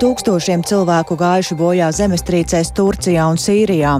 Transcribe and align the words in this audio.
Tūkstošiem 0.00 0.62
cilvēku 0.64 1.12
gājuši 1.20 1.54
bojā 1.60 1.90
zemestrīcēs 1.92 2.70
Turcijā 2.72 3.26
un 3.28 3.36
Sīrijā. 3.36 3.98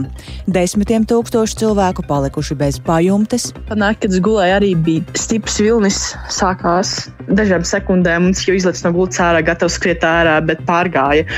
Desmitiem 0.48 1.04
tūkstoši 1.04 1.58
cilvēku 1.60 2.06
palikuši 2.08 2.56
bez 2.56 2.78
pajumtes. 2.86 3.50
Panāk, 3.68 3.98
kad 4.00 4.16
es 4.16 4.22
gulēju, 4.24 4.54
arī 4.56 4.70
bija 4.80 5.20
stiprs 5.20 5.58
vilnis. 5.60 5.98
Sākās 6.32 7.10
dažām 7.28 7.68
sekundēm, 7.68 8.30
un 8.30 8.32
es 8.32 8.46
jau 8.48 8.56
izlaicu 8.56 8.86
no 8.86 8.94
gultas 8.96 9.20
ārā, 9.26 9.44
gatavs 9.44 9.76
skriet 9.76 10.00
ārā, 10.08 10.38
bet 10.40 10.64
pārgāja. 10.64 11.28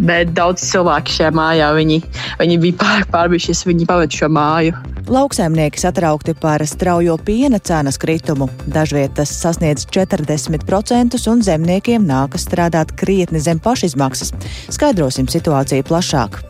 Bet 0.00 0.32
daudz 0.32 0.64
cilvēku 0.64 1.12
šajā 1.18 1.36
mājā 1.36 1.68
viņi, 1.76 2.00
viņi 2.40 2.60
bija 2.64 2.80
pārāk 2.80 3.12
pārbijušies, 3.12 3.66
viņi 3.68 3.90
pavada 3.92 4.22
šo 4.22 4.32
māju. 4.32 4.80
Lauksaimnieki 5.06 5.78
satraukti 5.78 6.32
par 6.34 6.64
straujo 6.66 7.14
piena 7.22 7.60
cenas 7.62 8.00
kritumu. 8.00 8.48
Dažviet 8.66 9.14
tas 9.20 9.30
sasniedz 9.30 9.84
40%, 9.94 11.20
un 11.30 11.44
zemniekiem 11.46 12.08
nākas 12.08 12.48
strādāt 12.48 12.96
krietni 12.98 13.38
zem 13.44 13.60
pašizmaksas. 13.62 14.05
Skaidrosim 14.14 15.30
situāciju 15.32 15.86
plašāk 15.88 16.42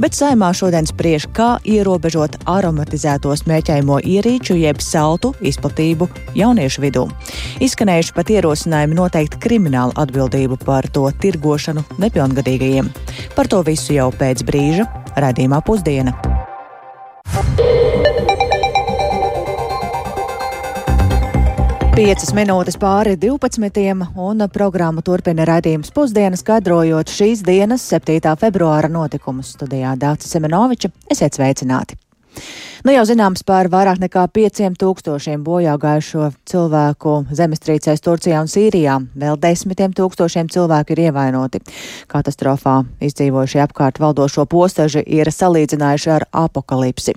bet 0.00 0.16
saimā 0.16 0.50
šodien 0.56 0.86
spriež, 0.88 1.26
kā 1.36 1.56
ierobežot 1.64 2.38
aromatizēto 2.50 3.32
smēķējumu 3.40 4.00
ierīču 4.04 4.58
jeb 4.60 4.80
saltu 4.84 5.32
izplatību 5.40 6.08
jauniešu 6.36 6.84
vidū. 6.84 7.06
Izskanējuši 7.64 8.16
pat 8.16 8.32
ierosinājumi 8.36 8.98
noteikt 8.98 9.38
kriminālu 9.42 9.96
atbildību 10.00 10.60
par 10.64 10.88
to 10.92 11.08
tirgošanu 11.22 11.84
nepilngadīgajiem. 12.02 12.92
Par 13.36 13.48
to 13.52 13.62
visu 13.66 13.96
jau 13.96 14.10
pēc 14.14 14.44
brīža 14.46 14.88
redzījumā 15.16 15.62
pusdiena. 15.64 16.35
Piecas 21.96 22.34
minūtes 22.36 22.76
pāri 22.76 23.14
12. 23.16 23.94
un 24.20 24.44
programmu 24.52 25.00
turpina 25.00 25.46
raidījums 25.48 25.94
pusdienas, 25.96 26.42
skaidrojot 26.44 27.08
šīs 27.08 27.40
dienas 27.46 27.88
7. 27.88 28.36
februāra 28.36 28.92
notikumus 28.92 29.54
studijā 29.56 29.96
Dācis 29.96 30.36
Semenoviča. 30.36 30.92
Esiet 31.08 31.40
sveicināti! 31.40 31.96
Nu 32.86 32.92
jau 32.94 33.02
zināms 33.08 33.42
par 33.42 33.66
vairāk 33.72 33.98
nekā 33.98 34.26
5000 34.30 35.40
bojā 35.42 35.72
gājušo 35.82 36.28
cilvēku 36.46 37.14
zemestrīcēs 37.34 38.04
Turcijā 38.04 38.42
un 38.44 38.50
Sīrijā. 38.52 38.98
Vēl 39.18 39.38
desmitiem 39.42 39.94
tūkstošiem 39.96 40.50
cilvēku 40.52 40.94
ir 40.94 41.02
ievainoti. 41.08 41.62
Katastrofā 42.12 42.76
izdzīvojušie 43.08 43.64
apkārt 43.64 43.98
valdošo 44.02 44.46
postaži 44.46 45.02
ir 45.02 45.32
salīdzinājuši 45.34 46.12
ar 46.18 46.28
apakalipsi. 46.44 47.16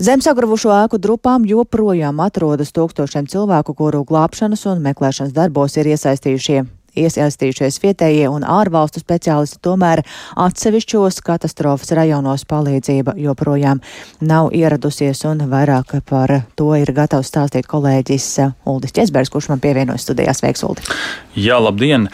Zem 0.00 0.24
sagravušo 0.24 0.72
ēku 0.84 1.02
drupām 1.02 1.44
joprojām 1.48 2.24
atrodas 2.24 2.72
tūkstošiem 2.72 3.28
cilvēku, 3.28 3.76
kuru 3.76 4.06
glābšanas 4.08 4.64
un 4.72 4.80
meklēšanas 4.88 5.36
darbos 5.36 5.76
ir 5.76 5.92
iesaistījušie 5.92 6.64
iesaistījušies 6.98 7.80
vietējie 7.82 8.28
un 8.30 8.46
ārvalstu 8.46 9.02
speciālisti, 9.02 9.60
tomēr 9.64 10.04
atsevišķos 10.46 11.20
katastrofas 11.26 11.94
rajonos 11.96 12.46
palīdzība 12.50 13.16
joprojām 13.20 13.82
nav 14.24 14.50
ieradusies, 14.54 15.24
un 15.28 15.46
vairāk 15.50 15.98
par 16.08 16.40
to 16.58 16.72
ir 16.78 16.94
gatavs 16.96 17.32
stāstīt 17.32 17.68
kolēģis 17.70 18.30
Uldis 18.70 18.94
Česbergs, 18.96 19.32
kurš 19.32 19.50
man 19.52 19.62
pievienojas 19.64 20.06
studijās. 20.06 20.42
Sveiks, 20.42 20.64
Uldi! 20.66 20.84
Jā, 21.38 21.60
labdien! 21.62 22.10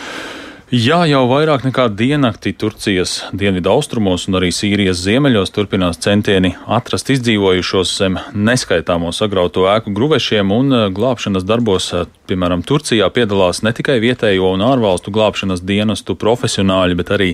Jā, 0.70 1.00
jau 1.10 1.24
vairāk 1.26 1.64
nekā 1.66 1.88
diennakti 1.98 2.52
Turcijas 2.54 3.24
dienvidu 3.34 3.72
austrumos 3.72 4.28
un 4.30 4.36
arī 4.38 4.52
Sīrijas 4.54 5.00
ziemeļos 5.02 5.50
turpinās 5.50 5.98
centieni 5.98 6.52
atrast 6.70 7.10
izdzīvojušos 7.10 7.94
zem 7.98 8.20
neskaitāmo 8.30 9.10
sagrauto 9.10 9.64
ēku 9.66 9.90
gruvešiem 9.96 10.52
un 10.54 10.70
eh, 10.70 10.84
glābšanas 10.94 11.42
darbos, 11.48 11.88
eh, 11.90 12.06
piemēram, 12.30 12.62
Turcijā 12.62 13.10
piedalās 13.10 13.64
ne 13.66 13.74
tikai 13.74 13.98
vietējo 13.98 14.52
un 14.54 14.62
ārvalstu 14.62 15.10
glābšanas 15.10 15.64
dienestu 15.66 16.14
profesionāļi, 16.14 17.00
bet 17.02 17.10
arī 17.18 17.32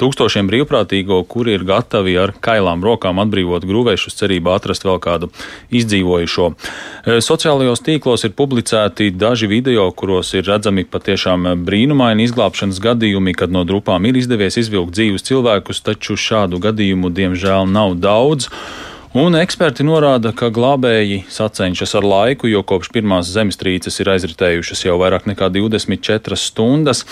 tūkstošiem 0.00 0.48
brīvprātīgo, 0.50 1.20
kuri 1.28 1.56
ir 1.58 1.64
gatavi 1.68 2.16
ar 2.20 2.32
kailām 2.44 2.84
rokām 2.86 3.20
atbrīvot 3.22 3.66
grūvēšus 3.68 4.18
cerībā 4.20 4.56
atrast 4.58 4.86
vēl 4.88 5.00
kādu 5.04 5.30
izdzīvojušo. 5.74 6.48
E, 6.50 7.18
sociālajos 7.24 7.84
tīklos 7.86 8.26
ir 8.28 8.34
publicēti 8.38 9.10
daži 9.14 9.50
video, 9.50 9.88
kuros 9.92 10.34
ir 10.38 10.46
redzami 10.48 10.86
patiešām 10.88 11.50
brīnumaini 11.68 12.28
izglābšanas 12.28 12.82
gadījumi, 12.84 13.36
kad 13.38 13.54
no 13.54 13.64
drupām 13.68 14.06
ir 14.08 14.20
izdevies 14.20 14.60
izvilkt 14.60 14.96
dzīvus 14.98 15.26
cilvēkus, 15.28 15.82
taču 15.86 16.18
šādu 16.18 16.62
gadījumu 16.68 17.12
diemžēl 17.14 17.66
nav 17.70 17.98
daudz. 18.02 18.48
Un 19.16 19.32
eksperti 19.34 19.86
norāda, 19.88 20.34
ka 20.36 20.50
glābēji 20.52 21.22
sacenšas 21.32 21.94
ar 21.96 22.04
laiku, 22.04 22.44
jo 22.52 22.60
kopš 22.60 22.90
pirmās 22.92 23.30
zemestrīces 23.32 23.96
ir 24.02 24.10
aizritējušas 24.12 24.84
jau 24.84 24.98
vairāk 25.00 25.24
nekā 25.30 25.48
24 25.54 26.36
stundas. 26.36 27.06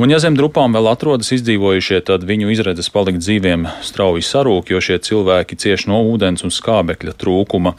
Un, 0.00 0.08
ja 0.08 0.16
zem 0.22 0.32
drupām 0.38 0.72
vēl 0.72 0.86
atrodas 0.88 1.28
izdzīvojušie, 1.36 1.98
tad 2.08 2.22
viņu 2.24 2.48
izredzes 2.54 2.88
palikt 2.88 3.20
dzīviem 3.20 3.66
strauji 3.84 4.24
sarūk, 4.24 4.70
jo 4.72 4.80
šie 4.80 4.96
cilvēki 5.04 5.58
cieš 5.60 5.84
no 5.90 5.98
ūdens 6.08 6.46
un 6.46 6.52
skābekļa 6.54 7.12
trūkuma. 7.20 7.74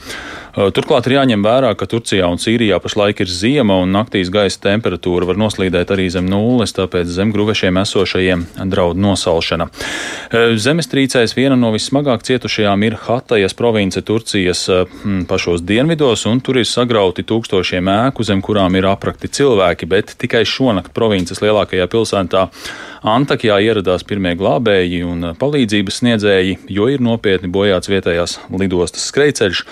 Turklāt 0.54 1.08
ir 1.10 1.16
jāņem 1.16 1.42
vērā, 1.42 1.72
ka 1.74 1.88
Turcijā 1.90 2.28
un 2.30 2.38
Sīrijā 2.38 2.78
pašlaik 2.78 3.24
ir 3.26 3.32
ziema 3.34 3.80
un 3.82 3.90
naktīs 3.96 4.30
gaisa 4.30 4.62
temperatūra 4.68 5.26
var 5.26 5.40
noslīdēt 5.42 5.90
arī 5.96 6.06
zem 6.14 6.28
nulles, 6.30 6.76
tāpēc 6.78 7.10
zem 7.10 7.32
gruvešiem 7.34 7.80
esošajiem 7.82 8.46
draud 8.70 9.02
nosalšana. 9.02 9.72
Zemestrīcēs 10.30 11.34
viena 11.34 11.58
no 11.58 11.74
vissmagāk 11.74 12.22
cietušajām 12.30 12.86
ir 12.86 13.00
Hatajas 13.08 13.58
province 13.58 14.06
Turcijas 14.06 14.68
pašos 15.26 15.66
dienvidos, 15.66 16.28
un 16.30 16.46
tur 16.46 16.62
ir 16.62 16.70
sagrauti 16.70 17.26
tūkstošiem 17.26 17.90
ēku, 17.98 18.22
zem 18.30 18.46
kurām 18.46 18.78
ir 18.78 18.86
aprakti 18.94 19.34
cilvēki, 19.34 19.90
bet 19.90 20.14
tikai 20.22 20.46
šonakt 20.46 20.94
provinces 20.94 21.42
lielākajā 21.42 21.90
pilsētā 21.90 22.03
pilsētā 22.04 22.48
Antakjā 23.04 23.58
ieradās 23.60 24.06
pirmie 24.08 24.32
glābēji 24.40 25.02
un 25.04 25.34
palīdzības 25.40 25.98
sniedzēji, 26.00 26.60
jo 26.72 26.88
ir 26.88 27.04
nopietni 27.04 27.52
bojāts 27.52 27.92
vietējās 27.92 28.38
lidostas 28.52 29.10
skrejceļš 29.12 29.66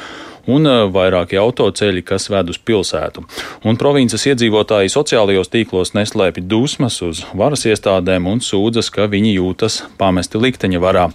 un 0.52 0.66
uh, 0.68 0.90
vairāki 0.92 1.38
autoceļi, 1.40 2.04
kas 2.04 2.28
ved 2.34 2.52
uz 2.52 2.58
pilsētu. 2.60 3.24
Un 3.64 3.78
provinces 3.80 4.26
iedzīvotāji 4.28 4.92
sociālajos 4.92 5.52
tīklos 5.54 5.94
neslēpj 5.96 6.44
dusmas 6.50 6.98
uz 7.06 7.22
varas 7.38 7.64
iestādēm 7.70 8.28
un 8.28 8.44
sūdzas, 8.44 8.92
ka 8.92 9.08
viņi 9.12 9.38
jūtas 9.38 9.84
pamesti 10.02 10.42
likteņa 10.42 10.82
varā. 10.84 11.06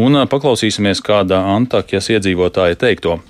Un 0.00 0.18
uh, 0.18 0.26
paklausīsimies 0.26 1.04
kāda 1.04 1.44
Antakjas 1.52 2.10
iedzīvotāja 2.16 2.80
teikto. 2.80 3.20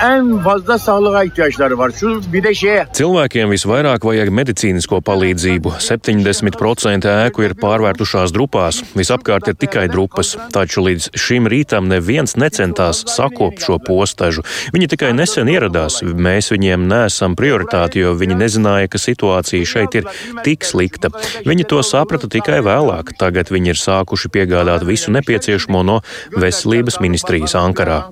En 0.00 0.38
fazla 0.38 0.78
sağlığa 0.78 1.24
ihtiyaçları 1.24 1.78
var. 1.78 1.92
Şu 2.00 2.32
bir 2.32 2.42
de 2.42 2.54
şeye. 2.54 2.86
Cilvēkiem 2.96 3.52
visvairāk 3.52 4.02
vajag 4.02 4.32
medicīnisko 4.32 4.98
palīdzību. 5.04 5.76
70% 5.78 7.06
ēku 7.06 7.44
ir 7.44 7.54
pārvērtušās 7.60 8.32
drupās, 8.34 8.80
visapkārt 8.96 9.52
ir 9.52 9.54
tikai 9.60 9.86
drupas. 9.92 10.34
Taču 10.52 10.82
līdz 10.88 11.12
šim 11.14 11.46
rītam 11.46 11.92
neviens 11.92 12.36
necentās 12.40 13.04
sakopt 13.14 13.62
šo 13.62 13.78
postažu. 13.78 14.42
Viņi 14.74 14.90
tikai 14.96 15.12
nesen 15.14 15.52
ieradās. 15.52 16.00
Mēs 16.02 16.50
viņiem 16.54 16.88
neesam 16.88 17.36
prioritāti, 17.38 18.02
jo 18.02 18.16
viņi 18.18 18.40
nezināja, 18.42 18.90
ka 18.90 18.98
situācija 18.98 19.68
šeit 19.68 19.94
ir 20.00 20.10
tik 20.42 20.64
slikta. 20.64 21.12
Viņi 21.46 21.68
to 21.68 21.82
saprata 21.86 22.32
tikai 22.32 22.62
vēlāk. 22.64 23.14
Tagad 23.20 23.54
viņi 23.54 23.76
ir 23.76 23.84
sākuši 23.86 24.32
piegādāt 24.34 24.88
visu 24.88 25.12
nepieciešamo 25.14 25.86
no 25.86 26.00
veselības 26.32 26.98
ministrijas 27.04 27.54
Ankarā. 27.54 28.02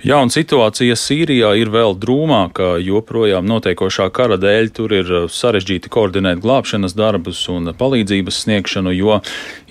Jā, 0.00 0.16
un 0.24 0.30
situācija 0.32 0.94
Sīrijā 0.96 1.50
ir 1.60 1.68
vēl 1.68 1.92
drūmāka, 2.00 2.78
jo 2.80 3.02
projām 3.04 3.44
notiekošā 3.44 4.06
kara 4.16 4.38
dēļ 4.40 4.70
tur 4.72 4.94
ir 4.96 5.10
uh, 5.12 5.26
sarežģīti 5.28 5.90
koordinēt 5.92 6.40
glābšanas 6.40 6.94
darbus 6.96 7.42
un 7.52 7.68
palīdzības 7.76 8.38
sniegšanu, 8.46 8.94
jo 8.96 9.18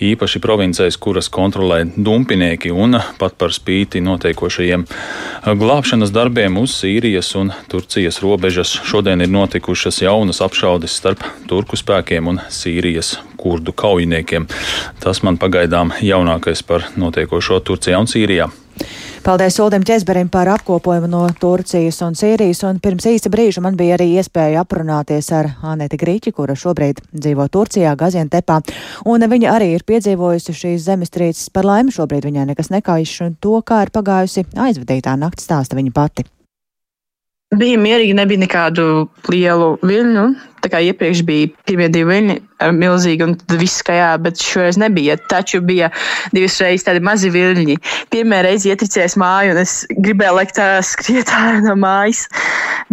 īpaši 0.06 0.42
provincēs, 0.44 1.00
kuras 1.02 1.32
kontrolē 1.34 1.80
dumpinieki, 1.98 2.70
un 2.70 3.00
pat 3.18 3.40
par 3.42 3.56
spīti 3.58 4.04
notiekošajiem 4.06 4.86
uh, 4.86 5.50
glābšanas 5.58 6.14
darbiem 6.14 6.62
uz 6.62 6.78
Sīrijas 6.78 7.34
un 7.40 7.50
Turcijas 7.72 8.22
robežas. 8.22 8.76
Šodien 8.86 9.26
ir 9.26 9.34
notikušas 9.34 10.04
jaunas 10.06 10.46
apšaudes 10.46 10.94
starp 11.02 11.26
turku 11.50 11.80
spēkiem 11.82 12.30
un 12.30 12.44
Sīrijas 12.54 13.16
kurdu 13.40 13.74
kaujiniekiem. 13.76 14.48
Tas 15.04 15.24
man 15.24 15.40
pagaidām 15.42 15.96
jaunākais 16.04 16.66
par 16.68 16.90
notiekošo 17.00 17.62
Turcijā 17.64 18.00
un 18.00 18.12
Sīrijā. 18.12 18.50
Paldies 19.24 19.60
Uldim 19.60 19.84
Česberim 19.84 20.30
par 20.30 20.48
apkopojumu 20.48 21.08
no 21.08 21.26
Turcijas 21.40 22.00
un 22.02 22.16
Sīrijas, 22.16 22.62
un 22.64 22.80
pirms 22.80 23.04
īsa 23.10 23.28
brīža 23.32 23.62
man 23.62 23.76
bija 23.76 23.98
arī 23.98 24.08
iespēja 24.16 24.64
aprunāties 24.64 25.28
ar 25.36 25.50
Aneti 25.68 26.00
Grīķi, 26.00 26.32
kura 26.38 26.56
šobrīd 26.56 27.02
dzīvo 27.12 27.50
Turcijā, 27.52 27.98
Gazientepā, 28.00 28.62
un 29.12 29.28
viņa 29.34 29.52
arī 29.58 29.74
ir 29.76 29.84
piedzīvojusi 29.84 30.56
šīs 30.62 30.88
zemestrīces 30.88 31.52
par 31.52 31.68
laimi. 31.68 31.92
Šobrīd 31.92 32.30
viņai 32.30 32.48
nekas 32.54 32.72
nekaiš, 32.72 33.16
un 33.28 33.36
to, 33.44 33.60
kā 33.60 33.84
ir 33.84 33.92
pagājusi 33.92 34.48
aizvadītā 34.56 35.20
nakts 35.20 35.50
stāsta 35.50 35.76
viņa 35.76 35.96
pati. 35.96 36.30
Bija 37.60 37.80
mierīgi, 37.82 38.14
nebija 38.14 38.44
nekādu 38.44 38.84
lielu 39.26 39.72
viļņu. 39.82 40.26
Tā 40.64 40.72
kā 40.72 40.82
iepriekš 40.84 41.24
bija 41.28 41.50
pirmie 41.68 41.90
divi 41.94 42.10
viļņi 42.10 42.38
ar 42.64 42.74
milzīgi, 42.76 43.24
un 43.26 43.36
viss 43.60 43.84
kājā, 43.88 44.10
bet 44.24 44.42
šoreiz 44.44 44.80
nebija. 44.82 45.16
Taču 45.32 45.62
bija 45.66 45.92
divas 46.36 46.58
reizes 46.64 46.88
tādi 46.88 47.04
mazi 47.04 47.32
viļņi. 47.34 47.78
Pirmā 48.14 48.42
reize 48.46 48.72
ietricējis 48.72 49.16
māju, 49.20 49.54
un 49.56 49.62
es 49.64 49.78
gribēju 49.96 50.40
lekt 50.40 50.60
skriet 50.88 51.32
ārā 51.36 51.64
no 51.64 51.78
mājas, 51.80 52.26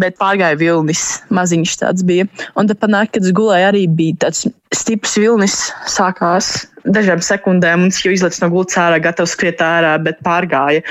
bet 0.00 0.18
pārgāja 0.22 0.58
vilnis. 0.60 1.04
Maziņš 1.34 1.80
tāds 1.82 2.06
bija. 2.06 2.28
Un 2.54 2.70
tad 2.70 2.80
panāk, 2.82 3.14
kad 3.16 3.26
es 3.26 3.34
gulēju, 3.36 3.72
arī 3.72 3.86
bija 3.90 4.26
tāds 4.26 4.46
stiprs 4.74 5.16
vilnis 5.18 5.58
sākās 5.90 6.66
dažām 6.94 7.22
sekundēm. 7.24 7.86
Mums 7.86 8.00
jau 8.04 8.12
izlaiž 8.14 8.40
no 8.42 8.50
gultas 8.52 8.78
ārā, 8.80 9.00
gatavs 9.02 9.34
skriet 9.34 9.62
ārā, 9.64 9.96
bet 10.02 10.20
pārgāja. 10.26 10.84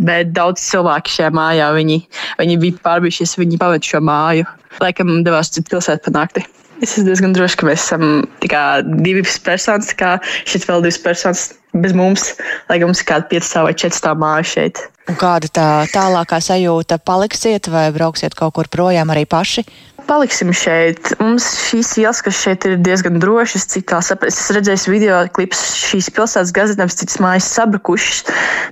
Bet 0.00 0.32
daudz 0.36 0.64
cilvēku 0.64 1.12
šajā 1.12 1.30
mājā, 1.34 1.70
viņi, 1.76 2.00
viņi 2.40 2.60
bija 2.62 2.84
pārbijušies, 2.86 3.36
viņi 3.40 3.60
pavada 3.60 3.84
šo 3.84 4.00
māju. 4.04 4.48
Laikam 4.82 5.12
devās 5.26 5.52
citu 5.54 5.76
pilsētu 5.76 6.10
panākti. 6.14 6.46
Es 6.82 6.94
esmu 6.94 7.06
diezgan 7.08 7.34
drošs, 7.36 7.58
ka 7.58 7.68
mēs 7.68 7.84
esam 7.86 8.24
tikai 8.42 8.82
divas 9.06 9.36
personas, 9.42 9.92
kā 9.94 10.16
šeit 10.48 10.66
vēl 10.68 10.82
divas 10.84 10.98
personas 11.02 11.44
bez 11.74 11.94
mums, 11.96 12.32
lai 12.70 12.80
gan 12.80 12.90
mums 12.90 13.02
ir 13.02 13.08
kāda 13.10 13.30
5 13.30 13.54
vai 13.66 13.74
4 13.84 13.98
stāv 13.98 14.18
māja 14.22 14.46
šeit. 14.54 14.82
Un 15.10 15.18
kāda 15.20 15.50
tā 15.52 15.66
tālākā 15.92 16.38
sajūta? 16.40 16.96
Paliksiet 17.04 17.68
vai 17.68 17.90
brauksiet 17.92 18.34
kaut 18.38 18.54
kur 18.56 18.70
projām 18.72 19.12
arī 19.12 19.26
paši? 19.28 19.66
Paliksim 20.08 20.50
šeit. 20.56 21.12
Mums 21.20 21.46
šīs 21.68 21.92
ielas, 22.00 22.22
kas 22.24 22.40
šeit 22.40 22.64
ir 22.68 22.78
diezgan 22.80 23.20
drošas, 23.20 23.68
cik 23.72 23.86
tā 23.92 24.00
sapratu. 24.04 24.32
Es 24.32 24.50
redzēju 24.52 24.92
video 24.92 25.20
klipus 25.36 25.62
šīs 25.80 26.10
pilsētas 26.16 26.52
gazetēm, 26.56 26.92
citas 26.92 27.20
mājas 27.24 27.48
sabrukušas, 27.52 28.24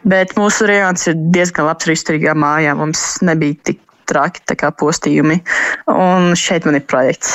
bet 0.08 0.34
mūsu 0.40 0.68
rajons 0.68 1.08
ir 1.12 1.20
diezgan 1.36 1.68
labs 1.68 1.88
arī 1.88 1.96
izturīgā 2.00 2.36
mājā. 2.36 2.76
Mums 2.80 3.06
nebija 3.24 3.60
tik 3.68 3.80
traki 4.12 4.70
postījumi. 4.78 5.40
Un 5.90 6.36
šeit 6.38 6.68
man 6.68 6.78
ir 6.78 6.86
projekts. 6.86 7.34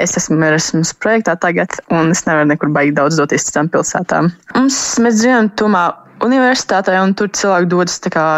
Es 0.00 0.16
esmu 0.16 0.40
Erasmus 0.46 0.94
projektā 0.96 1.36
tagad, 1.40 1.76
un 1.92 2.10
es 2.14 2.24
nevaru 2.26 2.48
nekur 2.50 2.72
baigi 2.72 2.94
daudz 2.96 3.20
doties 3.20 3.46
citām 3.50 3.68
pilsētām. 3.72 4.32
Mums, 4.56 4.78
mēs 5.04 5.20
dzīvojam 5.20 5.52
tomā 5.60 5.84
universitātē, 6.24 6.96
un 7.04 7.12
tur 7.18 7.28
cilvēki 7.36 7.70
dodas 7.72 8.00
kā 8.08 8.28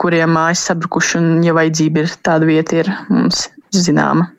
kuriem 0.00 0.32
mājas 0.34 0.64
sabrukuši, 0.70 1.18
un, 1.20 1.28
ja 1.46 1.54
vajadzība 1.56 2.02
ir 2.02 2.16
tāda 2.26 2.48
vieta, 2.48 2.80
ir 2.82 2.90
mums 3.12 3.46
zināma. 3.74 4.30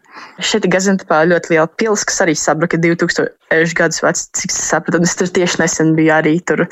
Šeit 0.44 0.66
ir 0.68 0.72
Gazantepā 0.74 1.22
ļoti 1.30 1.54
liela 1.54 1.68
pils, 1.80 2.04
kas 2.08 2.22
arī 2.26 2.36
sabruka 2.40 2.80
2000 2.82 3.76
gadus 3.78 4.02
vecs, 4.04 4.26
cik 4.36 4.52
es 4.52 4.60
sapratu. 4.70 5.00
Es 5.04 5.16
tur 5.20 5.32
tieši 5.32 5.62
nesen 5.62 5.94
biju 5.98 6.14
arī 6.16 6.36
tur 6.48 6.66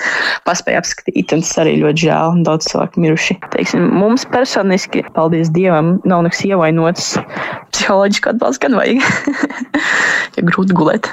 paspēju 0.48 0.82
apskatīt, 0.82 1.36
un 1.36 1.44
tas 1.46 1.54
arī 1.64 1.78
ļoti 1.82 2.06
žēl, 2.06 2.38
un 2.38 2.44
daudz 2.48 2.68
cilvēku 2.72 3.04
miruši. 3.04 3.38
Teiksim, 3.56 3.88
mums 3.96 4.28
personiski, 4.34 5.06
paldies 5.16 5.52
Dievam, 5.56 5.96
nav 6.10 6.26
nekas 6.28 6.44
ievainots. 6.48 7.14
Psiholoģisku 7.74 8.34
atbalstu 8.34 8.68
gan 8.68 8.80
vajag. 8.80 9.04
ja 10.38 10.48
grūti 10.52 10.76
gulēt 10.78 11.12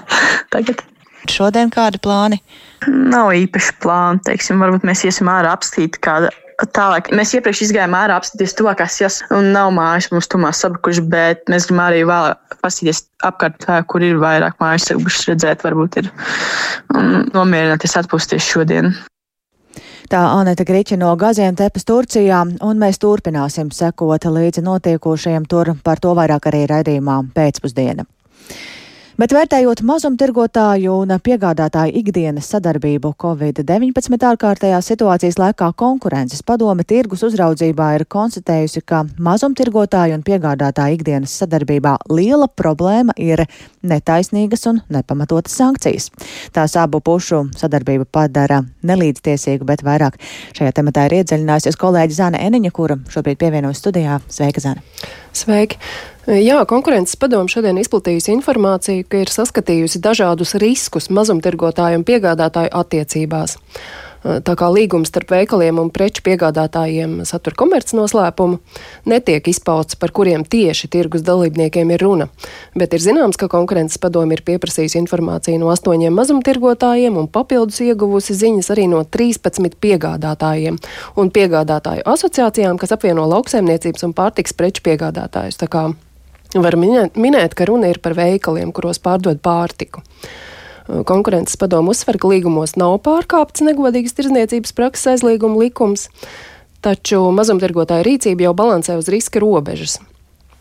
tagad. 0.55 0.83
Šodien 1.31 1.71
kādi 1.71 2.01
plāni? 2.03 2.41
Nav 2.89 3.35
īpaši 3.37 3.75
plāni. 3.83 4.23
Teiksim, 4.27 4.63
varbūt 4.63 4.87
mēs 4.89 5.05
iesim 5.07 5.31
ārā 5.31 5.53
apskatīt 5.55 6.01
kādu 6.03 6.31
tālāk. 6.77 7.11
Mēs 7.17 7.35
iepriekš 7.37 7.63
izgājām 7.67 7.95
ārā, 7.97 8.17
apskatīties 8.21 8.57
tuvākās 8.59 8.99
ielas, 9.01 9.21
un 9.35 9.53
nav 9.55 9.71
mājas 9.77 10.11
mums 10.13 10.29
tumā 10.31 10.53
sabrukuši, 10.57 11.05
bet 11.13 11.45
mēs 11.53 11.69
gribam 11.69 11.85
arī 11.87 12.03
vēl 12.09 12.33
paskatīties 12.61 13.05
apkārt, 13.29 13.69
kur 13.91 14.05
ir 14.05 14.21
vairāk 14.21 14.59
mājas 14.63 14.91
sabrukušas, 14.91 15.29
redzēt, 15.33 15.65
varbūt 15.67 16.03
ir 16.03 16.11
un 16.97 17.31
nomierināties, 17.35 17.97
atpūsties 18.03 18.45
šodien. 18.45 18.93
Tā 20.11 20.25
Anita 20.35 20.65
Griča 20.67 20.97
no 20.99 21.13
Gazientepas 21.15 21.87
Turcijā, 21.87 22.41
un 22.67 22.81
mēs 22.83 22.99
turpināsim 22.99 23.69
sekot 23.71 24.27
līdzi 24.27 24.65
notiekošajiem 24.67 25.47
tur 25.47 25.77
par 25.87 26.03
to 26.03 26.17
vairāk 26.19 26.51
arī 26.51 26.65
raidījumā 26.67 27.21
pēcpusdiena. 27.37 28.09
Bet 29.21 29.35
vērtējot 29.37 29.83
mazumtirgotāju 29.85 30.95
un 31.03 31.11
piegādātāju 31.21 31.93
ikdienas 32.01 32.47
sadarbību 32.55 33.11
Covid-19 33.21 34.23
ārkārtējās 34.31 34.87
situācijas 34.89 35.37
laikā 35.37 35.67
konkurences 35.77 36.41
padome 36.49 36.87
tirgus 36.89 37.21
uzraudzībā 37.29 37.91
ir 37.99 38.07
konstatējusi, 38.09 38.81
ka 38.81 39.03
mazumtirgotāju 39.21 40.17
un 40.17 40.25
piegādātāju 40.25 40.97
ikdienas 40.97 41.35
sadarbībā 41.43 41.99
liela 42.09 42.49
problēma 42.49 43.13
ir 43.21 43.43
netaisnīgas 43.85 44.65
un 44.71 44.81
nepamatotas 44.89 45.59
sankcijas. 45.61 46.09
Tās 46.57 46.79
abu 46.81 47.03
pušu 47.05 47.43
sadarbību 47.61 48.09
padara 48.09 48.63
nelīdztiesīgu, 48.89 49.69
bet 49.69 49.85
vairāk 49.85 50.17
šajā 50.57 50.73
tematā 50.81 51.05
ir 51.11 51.19
iedziļinājusies 51.19 51.77
kolēģi 51.85 52.17
Zana 52.23 52.41
Eniņa, 52.49 52.73
kura 52.73 52.97
šobrīd 53.13 53.43
pievienojas 53.45 53.85
studijā. 53.85 54.23
Sveika, 54.33 54.65
Zana! 54.65 54.81
Sveiki! 55.37 55.77
Jā, 56.29 56.59
konkurences 56.69 57.17
padomu 57.17 57.49
šodien 57.49 57.79
izplatījusi 57.81 58.35
informāciju, 58.35 59.07
ka 59.09 59.23
ir 59.23 59.31
saskatījusi 59.33 60.03
dažādus 60.05 60.53
riskus 60.61 61.09
mazumtirgotāju 61.09 62.03
un 62.03 62.05
piegādātāju 62.05 62.75
attiecībās. 62.77 63.57
Tā 64.21 64.53
kā 64.53 64.67
līgums 64.69 65.09
starp 65.09 65.31
veikaliem 65.33 65.79
un 65.81 65.89
preču 65.89 66.21
piegādātājiem 66.27 67.23
satur 67.25 67.55
komercnoslēpumu, 67.57 68.59
netiek 69.09 69.49
izpausts, 69.49 69.97
par 69.97 70.13
kuriem 70.13 70.45
tieši 70.45 70.91
tirgus 70.93 71.25
dalībniekiem 71.25 71.95
ir 71.97 72.05
runa. 72.05 72.29
Bet 72.77 72.93
ir 72.93 73.01
zināms, 73.01 73.41
ka 73.41 73.49
konkurences 73.49 73.97
padomi 74.03 74.37
ir 74.37 74.45
pieprasījusi 74.45 75.01
informāciju 75.01 75.63
no 75.65 75.73
astoņiem 75.73 76.13
mazumtirgotājiem 76.21 77.17
un 77.17 77.33
papildus 77.33 77.81
ieguvusi 77.87 78.37
ziņas 78.37 78.69
arī 78.77 78.91
no 78.93 79.01
13 79.09 79.81
piegādātājiem 79.81 80.77
un 81.17 81.33
piegādātāju 81.33 82.05
asociācijām, 82.05 82.77
kas 82.77 82.93
apvieno 82.93 83.25
lauksaimniecības 83.33 84.05
un 84.05 84.17
pārtiks 84.21 84.53
preču 84.53 84.85
piegādātājus. 84.85 85.65
Var 86.51 86.75
minēt, 86.75 87.15
minēt, 87.15 87.55
ka 87.55 87.69
runa 87.69 87.93
ir 87.93 88.01
par 88.03 88.17
veikaliem, 88.19 88.73
kuros 88.75 88.99
pārdod 89.03 89.39
pārtiku. 89.43 90.03
Konkurences 91.07 91.55
padomu 91.61 91.95
uzsver, 91.95 92.19
ka 92.19 92.31
līgumos 92.33 92.75
nav 92.81 92.97
pārkāpts 93.07 93.63
negodīgas 93.63 94.17
tirzniecības 94.19 94.75
prakses 94.75 95.13
aizlieguma 95.13 95.61
likums, 95.61 96.09
taču 96.83 97.23
mazumtirgotāja 97.37 98.03
rīcība 98.07 98.49
jau 98.49 98.55
balansē 98.59 98.99
uz 98.99 99.11
riska 99.13 99.43
robežas. 99.43 100.01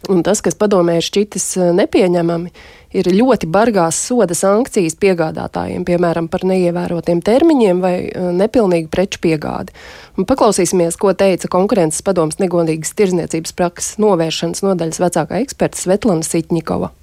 Un 0.08 0.22
tas, 0.24 0.44
kas 0.46 0.56
padomē 0.56 1.00
ir 1.00 1.06
šķitis 1.06 1.48
eh, 1.58 1.72
nepieņemami, 1.76 2.54
ir 2.54 2.79
ļoti 2.94 3.50
bargās 3.52 4.00
soda 4.08 4.34
sankcijas 4.34 4.98
piegādātājiem, 5.00 5.86
piemēram, 5.86 6.28
par 6.28 6.46
neievērotiem 6.50 7.22
termiņiem 7.22 7.82
vai 7.82 7.96
eh, 8.10 8.30
nepilnīgu 8.34 8.90
preču 8.90 9.22
piegādi. 9.22 9.76
Un 10.18 10.26
paklausīsimies, 10.30 10.98
ko 10.98 11.14
teica 11.14 11.48
konkurences 11.48 12.02
padomas 12.02 12.40
negodīgas 12.42 12.96
tirzniecības 12.98 13.54
prakses 13.54 14.00
novēršanas 14.02 14.64
nodaļas 14.66 15.04
vecākā 15.06 15.44
eksperta 15.44 15.78
Svetlana 15.78 16.26
Sitņikova. 16.26 16.94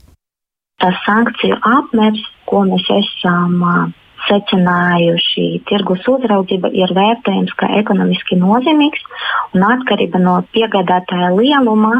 Tas 0.82 0.96
sankciju 1.06 1.56
apmērs 1.64 2.24
ko 2.50 2.62
mēs 2.68 2.86
esam 3.00 3.62
secinājuši, 4.26 5.46
tirgus 5.68 6.06
uzraudzība 6.10 6.70
ir 6.74 6.92
vērtējums 6.96 7.54
kā 7.60 7.70
ekonomiski 7.80 8.38
nozīmīgs 8.40 9.04
un 9.56 9.66
atkarība 9.66 10.20
no 10.22 10.38
piegādātāja 10.54 11.32
lieluma. 11.36 11.94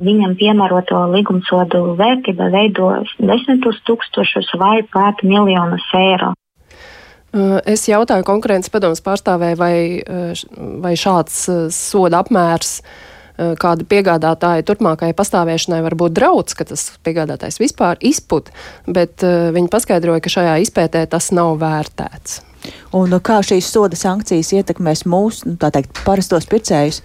Viņam 0.00 0.34
piemēroto 0.40 1.02
līgumsodu 1.12 1.82
vērtība 1.98 2.48
veido 2.54 2.90
desmitus 3.18 3.82
tūkstošus 3.88 4.54
vai 4.60 4.80
pat 4.92 5.20
miljonus 5.26 5.84
eiro. 5.96 6.32
Es 7.68 7.84
jautāju 7.86 8.26
konkurences 8.26 8.72
padomus 8.72 9.04
pārstāvēju, 9.06 9.58
vai, 9.60 9.74
vai 10.82 10.96
šāds 10.98 11.44
soda 11.70 12.24
apmērs 12.24 12.80
uh, 12.80 13.10
kāda 13.60 13.86
piegādātāja 13.88 14.66
turpmākajai 14.68 15.16
pastāvēšanai 15.16 15.80
var 15.86 15.96
būt 15.98 16.16
draudz, 16.18 16.54
ka 16.58 16.66
tas 16.68 16.90
piegādātājs 17.06 17.60
vispār 17.62 18.00
izput, 18.04 18.50
bet 18.86 19.24
uh, 19.26 19.50
viņi 19.54 19.70
paskaidroja, 19.72 20.22
ka 20.24 20.32
šajā 20.36 20.56
izpētē 20.66 21.04
tas 21.10 21.30
nav 21.36 21.56
vērtēts. 21.62 22.40
Un 22.96 23.14
kā 23.24 23.40
šīs 23.46 23.70
soda 23.72 23.96
sankcijas 23.96 24.52
ietekmēs 24.58 25.06
mūsu, 25.08 25.52
nu, 25.52 25.60
tā 25.60 25.72
teikt, 25.74 26.02
parastos 26.04 26.48
pircējus? 26.50 27.00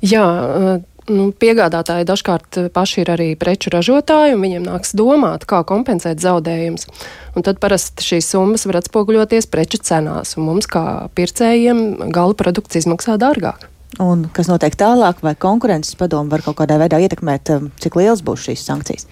Jā, 0.00 0.24
uh, 0.24 0.78
nu, 1.12 1.30
piegādātāji 1.36 2.08
dažkārt 2.08 2.60
paši 2.74 3.02
ir 3.02 3.12
arī 3.14 3.28
preču 3.38 3.72
ražotāji, 3.74 4.36
un 4.36 4.44
viņiem 4.44 4.68
nāks 4.68 4.94
domāt, 4.96 5.46
kā 5.48 5.62
kompensēt 5.68 6.22
zaudējumus. 6.22 6.88
Un 7.36 7.46
tad 7.46 7.60
parasti 7.62 8.06
šīs 8.06 8.30
summas 8.32 8.66
var 8.68 8.80
atspoguļoties 8.80 9.50
preču 9.50 9.82
cenās, 9.82 10.36
un 10.38 10.48
mums, 10.48 10.70
kā 10.70 11.10
pircējiem, 11.16 12.10
gala 12.14 12.38
produkts 12.38 12.80
izmaksā 12.82 13.20
dārgāk. 13.20 13.69
Un 13.98 14.28
kas 14.32 14.46
notiek 14.46 14.76
tālāk, 14.78 15.18
vai 15.24 15.34
konkurences 15.34 15.96
padomu 15.98 16.30
var 16.30 16.44
kaut 16.44 16.60
kādā 16.60 16.78
veidā 16.78 17.00
ietekmēt, 17.02 17.50
um, 17.56 17.70
cik 17.82 17.98
liels 17.98 18.22
būs 18.22 18.46
šīs 18.46 18.62
sankcijas? 18.68 19.08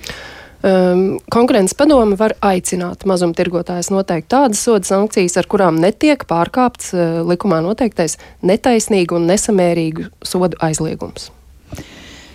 Um, 0.58 1.18
konkurences 1.30 1.76
padome 1.78 2.16
var 2.18 2.34
aicināt 2.42 3.04
mazumtirgotājus 3.06 3.92
noteikt 3.94 4.30
tādas 4.34 4.62
soda 4.66 4.86
sankcijas, 4.86 5.36
ar 5.38 5.46
kurām 5.50 5.78
netiek 5.82 6.24
pārkāpts 6.30 6.94
uh, 6.94 7.20
likumā 7.26 7.60
noteiktais 7.62 8.18
netaisnīgu 8.42 9.18
un 9.18 9.26
nesamērīgu 9.30 10.08
sodu 10.26 10.58
aizliegums. 10.62 11.32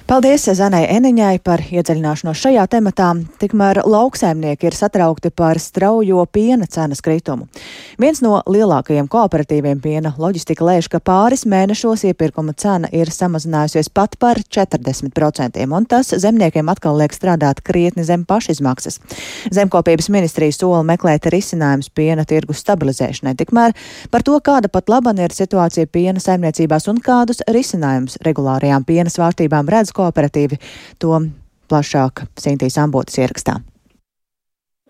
Paldies 0.03 0.49
Zanai 0.51 0.81
Eniņai 0.91 1.37
par 1.39 1.61
iedziļināšanos 1.63 2.35
šajā 2.35 2.65
tematā. 2.67 3.13
Tikmēr 3.39 3.77
lauksaimnieki 3.87 4.67
ir 4.67 4.75
satraukti 4.75 5.29
par 5.31 5.55
straujo 5.63 6.25
piena 6.27 6.67
cenas 6.67 6.99
kritumu. 6.99 7.47
Viens 8.01 8.19
no 8.19 8.41
lielākajiem 8.43 9.07
kooperatīviem 9.07 9.79
piena 9.79 10.11
loģistika 10.19 10.65
lēš, 10.67 10.89
ka 10.91 10.99
pāris 10.99 11.45
mēnešos 11.47 12.03
iepirkuma 12.09 12.51
cena 12.59 12.89
ir 12.91 13.07
samazinājusies 13.15 13.87
pat 13.95 14.17
par 14.19 14.41
40%, 14.43 15.63
un 15.71 15.87
tas 15.87 16.11
zemniekiem 16.25 16.73
atkal 16.73 16.99
liek 16.99 17.15
strādāt 17.15 17.63
krietni 17.63 18.03
zem 18.03 18.27
pašizmaksas. 18.27 18.99
Zemkopības 19.55 20.11
ministrija 20.11 20.57
sola 20.57 20.83
meklēt 20.83 21.31
risinājums 21.31 21.87
piena 21.95 22.27
tirgu 22.27 22.51
stabilizēšanai. 22.59 23.37
Tikmēr 23.39 23.71
par 24.11 24.27
to, 24.27 24.35
kāda 24.43 24.67
pat 24.67 24.91
laban 24.91 25.23
ir 25.23 25.31
situācija 25.31 25.87
piena 25.87 26.19
saimniecībās 26.19 26.91
un 26.91 26.99
kādus 26.99 27.39
risinājumus 27.47 28.19
regulārajām 28.27 28.83
piena 28.83 29.15
svārstībām 29.15 29.71
redz 29.71 29.92
kooperatīvi. 29.95 30.59
To 31.03 31.19
plašāk 31.71 32.25
Sintīs 32.39 32.77
Ambotas 32.81 33.21
ierakstā. 33.21 33.59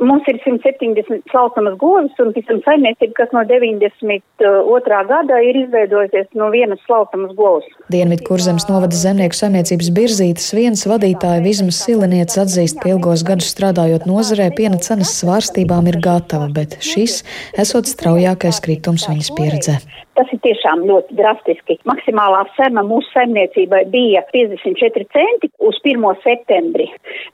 Mums 0.03 0.25
ir 0.27 0.35
170 0.43 1.23
slaucamas 1.31 1.77
govis 1.79 2.17
un 2.19 2.33
visam 2.35 2.59
saimniecība, 2.65 3.13
kas 3.21 3.31
no 3.35 3.43
92. 3.47 4.99
gada 5.11 5.39
ir 5.47 5.59
izveidojusies 5.61 6.27
no 6.39 6.49
vienas 6.51 6.81
slaucamas 6.87 7.31
govs. 7.37 7.69
Dienvidu 7.93 8.27
kurzemes 8.27 8.67
novada 8.67 8.99
zemnieku 8.99 9.37
saimniecības 9.37 9.91
birzītes 9.95 10.49
viens 10.57 10.83
vadītāja 10.89 11.43
Vizmas 11.45 11.79
Silenietis 11.85 12.41
atzīst, 12.43 12.81
ka 12.83 12.91
ilgos 12.91 13.23
gadus 13.27 13.53
strādājot 13.55 14.07
nozarē 14.09 14.49
piena 14.57 14.81
cenas 14.83 15.15
svārstībām 15.21 15.87
ir 15.93 16.01
gatava, 16.03 16.51
bet 16.51 16.81
šis 16.83 17.21
esot 17.63 17.87
straujākais 17.87 18.59
kritums 18.65 19.07
viņas 19.07 19.31
pieredzē. 19.39 19.79
Tas 20.13 20.29
ir 20.29 20.43
tiešām 20.45 20.83
ļoti 20.85 21.15
drastiski. 21.17 21.79
Maksimālā 21.89 22.43
cena 22.57 22.83
mūsu 22.85 23.07
saimniecībai 23.15 23.79
bija 23.93 24.21
54 24.29 25.07
centi 25.15 25.49
uz 25.57 25.79
1. 25.81 26.05
septembri. 26.21 26.85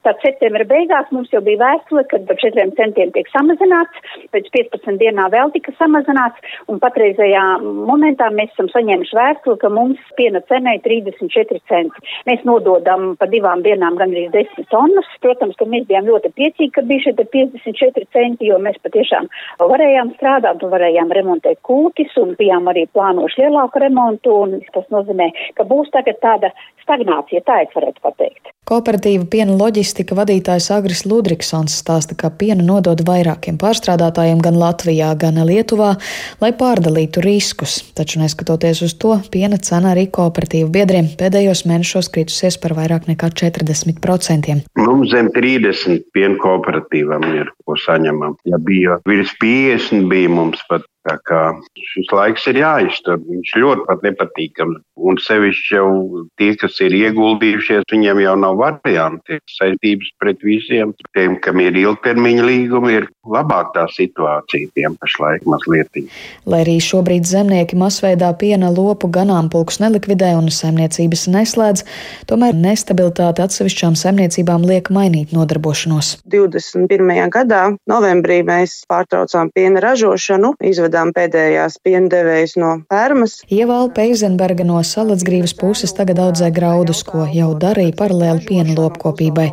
Tad 0.07 0.21
septembra 0.23 0.63
beigās 0.69 1.11
mums 1.11 1.33
jau 1.33 1.41
bija 1.43 1.59
vēstule, 1.59 2.05
ka 2.07 2.21
par 2.29 2.39
4 2.39 2.58
centiem 2.77 3.13
tiek 3.15 3.29
samazināts, 3.33 4.01
pēc 4.33 4.49
15 4.55 4.99
dienā 5.01 5.27
vēl 5.33 5.53
tika 5.55 5.73
samazināts, 5.79 6.39
un 6.71 6.81
patreizajā 6.83 7.43
momentā 7.63 8.29
mēs 8.35 8.51
esam 8.53 8.69
saņēmuši 8.73 9.17
vēstuli, 9.19 9.59
ka 9.61 9.71
mums 9.73 10.13
piena 10.19 10.41
cena 10.51 10.75
ir 10.77 10.83
34 10.85 11.61
centi. 11.71 12.05
Mēs 12.29 12.45
nododam 12.47 13.13
pa 13.19 13.29
divām 13.31 13.63
dienām 13.65 13.97
gandrīz 13.99 14.31
10 14.35 14.69
tonnas. 14.73 15.07
Protams, 15.23 15.57
ka 15.59 15.67
mēs 15.69 15.87
bijām 15.89 16.07
ļoti 16.09 16.33
priecīgi, 16.35 16.73
ka 16.75 16.85
bija 16.89 17.07
šie 17.07 17.15
54 17.19 18.09
centi, 18.15 18.49
jo 18.51 18.59
mēs 18.63 18.79
patiešām 18.85 19.29
varējām 19.61 20.13
strādāt 20.17 20.63
un 20.63 20.73
varējām 20.73 21.13
remontēt 21.19 21.61
kūtis 21.67 22.15
un 22.21 22.35
bijām 22.39 22.69
arī 22.71 22.85
plānojuši 22.93 23.45
lielāku 23.45 23.83
remontu, 23.83 24.35
un 24.45 24.59
tas 24.75 24.87
nozīmē, 24.93 25.31
ka 25.57 25.67
būs 25.69 25.91
tagad 25.95 26.21
tāda 26.23 26.53
stagnācija, 26.83 27.45
tā 27.45 27.63
es 27.65 27.75
varētu 27.75 28.05
pateikt. 28.05 28.53
Kooperatīva 28.69 29.25
piena 29.25 29.55
loģistika 29.57 30.13
vadītājs 30.13 30.67
Agris 30.75 30.99
Ludriksons 31.09 31.73
stāsta, 31.81 32.13
ka 32.13 32.29
pienu 32.29 32.61
nodod 32.67 32.99
vairākiem 33.07 33.55
pārstrādātājiem 33.57 34.43
gan 34.45 34.59
Latvijā, 34.61 35.07
gan 35.17 35.39
Lietuvā, 35.49 35.95
lai 36.37 36.51
pārdalītu 36.59 37.23
riskus. 37.25 37.79
Taču 37.97 38.21
neskatoties 38.21 38.83
uz 38.85 38.93
to, 39.01 39.15
piena 39.33 39.57
cena 39.57 39.95
arī 39.95 40.05
kooperatīvu 40.13 40.69
biedriem 40.75 41.09
pēdējos 41.17 41.63
mēnešos 41.65 42.11
kritusies 42.13 42.59
par 42.61 42.77
vairāk 42.77 43.09
nekā 43.09 43.31
40%. 43.41 44.59
Mums 44.77 45.15
zem 45.15 45.33
30 45.33 46.05
piena 46.13 46.37
kooperatīvam 46.37 47.25
ir, 47.39 47.49
ko 47.65 47.73
saņemam. 47.87 48.37
Ja 48.45 48.61
bija 48.61 49.01
virs 49.09 49.33
50, 49.41 50.05
bija 50.13 50.29
mums 50.29 50.61
pat 50.69 50.85
Tā 51.09 51.15
kā 51.25 51.41
šis 51.89 52.11
laiks 52.13 52.45
ir 52.51 52.59
jāiztur, 52.61 53.17
viņš 53.25 53.55
ļoti 53.57 53.85
pat 53.87 54.05
nepatīkams. 54.05 54.83
Un 54.99 55.15
sevišķi 55.23 55.75
jau 55.77 55.89
tie, 56.37 56.51
kas 56.59 56.75
ir 56.83 56.93
ieguldījušies, 56.93 57.85
viņiem 57.89 58.19
jau 58.19 58.33
nav 58.37 58.59
varianti. 58.59 59.39
Saistības 59.55 60.11
pret 60.21 60.43
visiem, 60.43 60.91
tiem, 61.15 61.37
kam 61.41 61.61
ir 61.63 61.77
ilgtermiņa 61.79 62.43
līgumi, 62.45 62.97
ir 62.99 63.07
labāk 63.23 63.71
tā 63.77 63.85
situācija 63.95 64.69
tiem 64.75 64.97
pašlaik 64.99 65.47
mazliet. 65.49 65.87
Lai 66.49 66.59
arī 66.65 66.75
šobrīd 66.83 67.25
zemnieki 67.25 67.79
masveidā 67.79 68.33
piena 68.37 68.67
lopu 68.75 69.07
ganāmpulkus 69.07 69.79
nelikvidē 69.79 70.33
un 70.35 70.51
saimniecības 70.51 71.25
neslēdz, 71.31 71.85
tomēr 72.29 72.59
nestabilitāte 72.59 73.45
atsevišķām 73.47 73.95
saimniecībām 73.99 74.67
liek 74.67 74.91
mainīt 74.91 75.31
nodarbošanos. 75.31 76.17
21. 76.27 77.15
gadā 77.31 77.63
novembrī 77.87 78.41
mēs 78.43 78.81
pārtraucām 78.91 79.53
piena 79.55 79.79
ražošanu, 79.87 80.57
izvedām 80.59 80.98
pēdējās 81.15 81.79
piena 81.83 82.09
devējas 82.11 82.55
no 82.59 82.71
fermas. 82.91 83.39
Ievalda 83.51 83.93
Peizenberga 83.97 84.65
no 84.67 84.81
Salacgrīvas 84.85 85.55
puses 85.57 85.93
tagad 85.95 86.19
audzē 86.23 86.51
graudus, 86.55 87.01
ko 87.07 87.25
jau 87.31 87.49
darīja 87.59 87.95
paralēli 87.99 88.45
piena 88.47 88.75
lopkopībai. 88.77 89.47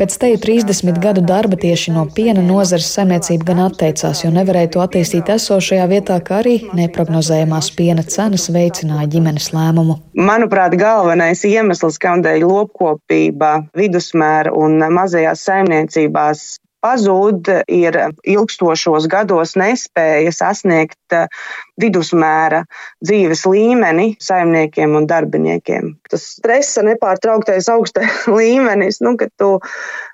Pēc 0.00 0.16
teju 0.22 0.40
30 0.42 1.00
gadu 1.02 1.24
darba 1.26 1.58
tieši 1.60 1.94
no 1.94 2.06
piena 2.16 2.44
nozares 2.44 2.88
saimniecība 2.96 3.50
gan 3.52 3.64
atteicās, 3.68 4.24
jo 4.24 4.32
nevarēja 4.34 4.72
to 4.74 4.84
attīstīt 4.84 5.30
esošajā 5.36 5.86
vietā, 5.92 6.18
kā 6.24 6.40
arī 6.42 6.56
neprognozējamās 6.76 7.72
piena 7.78 8.04
cenas 8.16 8.48
veicināja 8.52 9.08
ģimenes 9.16 9.52
lēmumu. 9.56 10.00
Manuprāt, 10.16 10.76
galvenais 10.80 11.44
iemesls, 11.46 12.00
kādēļ 12.02 12.46
lopkopība 12.46 13.56
vidusmēra 13.76 14.54
un 14.56 14.80
mazajās 14.96 15.44
saimniecībās 15.48 16.46
pazūd, 16.86 17.50
ir 17.66 17.98
ilgstošos 18.22 19.08
gados 19.10 19.56
nespēja 19.58 20.32
sasniegt 20.34 21.16
eh, 21.16 21.26
vidusmēra 21.80 22.62
dzīves 23.04 23.44
līmeni 23.50 24.14
saimniekiem 24.22 24.94
un 24.96 25.08
darbiniekiem. 25.10 25.94
Tas 26.10 26.24
stresa 26.38 26.84
nepārtrauktais 26.86 27.68
augstais 27.72 28.24
līmenis, 28.38 29.02
nu, 29.04 29.16
kad 29.20 29.32
tu 29.40 29.56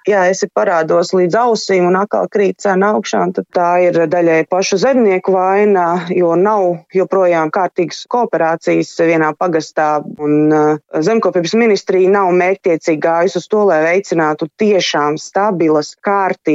jā, 0.09 0.25
esi 0.33 0.49
parādos 0.55 1.13
līdz 1.15 1.39
ausīm 1.43 1.87
un 1.91 1.99
atkal 2.01 2.29
krīt 2.33 2.63
cena 2.65 2.93
augšā, 2.97 3.25
tad 3.37 3.47
tā 3.55 3.69
ir 3.87 4.01
daļai 4.11 4.43
pašu 4.51 4.81
zemnieku 4.83 5.35
vaina, 5.37 5.87
jo 6.11 6.35
nav 6.39 6.87
joprojām 6.95 7.53
kārtīgas 7.55 8.05
kooperācijas 8.11 8.95
vienā 9.03 9.33
pagastā 9.39 9.91
un 10.23 10.35
uh, 10.53 10.81
zemkopības 11.05 11.55
ministrija 11.59 12.11
nav 12.13 12.33
mērķtiecīgi 12.39 13.03
gājusi 13.03 13.39
uz 13.43 13.49
to, 13.53 13.63
lai 13.69 13.83
veicinātu 13.87 14.49
tiešām 14.61 15.19
stabilas, 15.21 15.95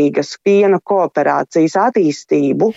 kārtīgas 0.08 0.38
piena 0.44 0.80
kooperācijas 0.84 1.76
attīstību. 1.76 2.72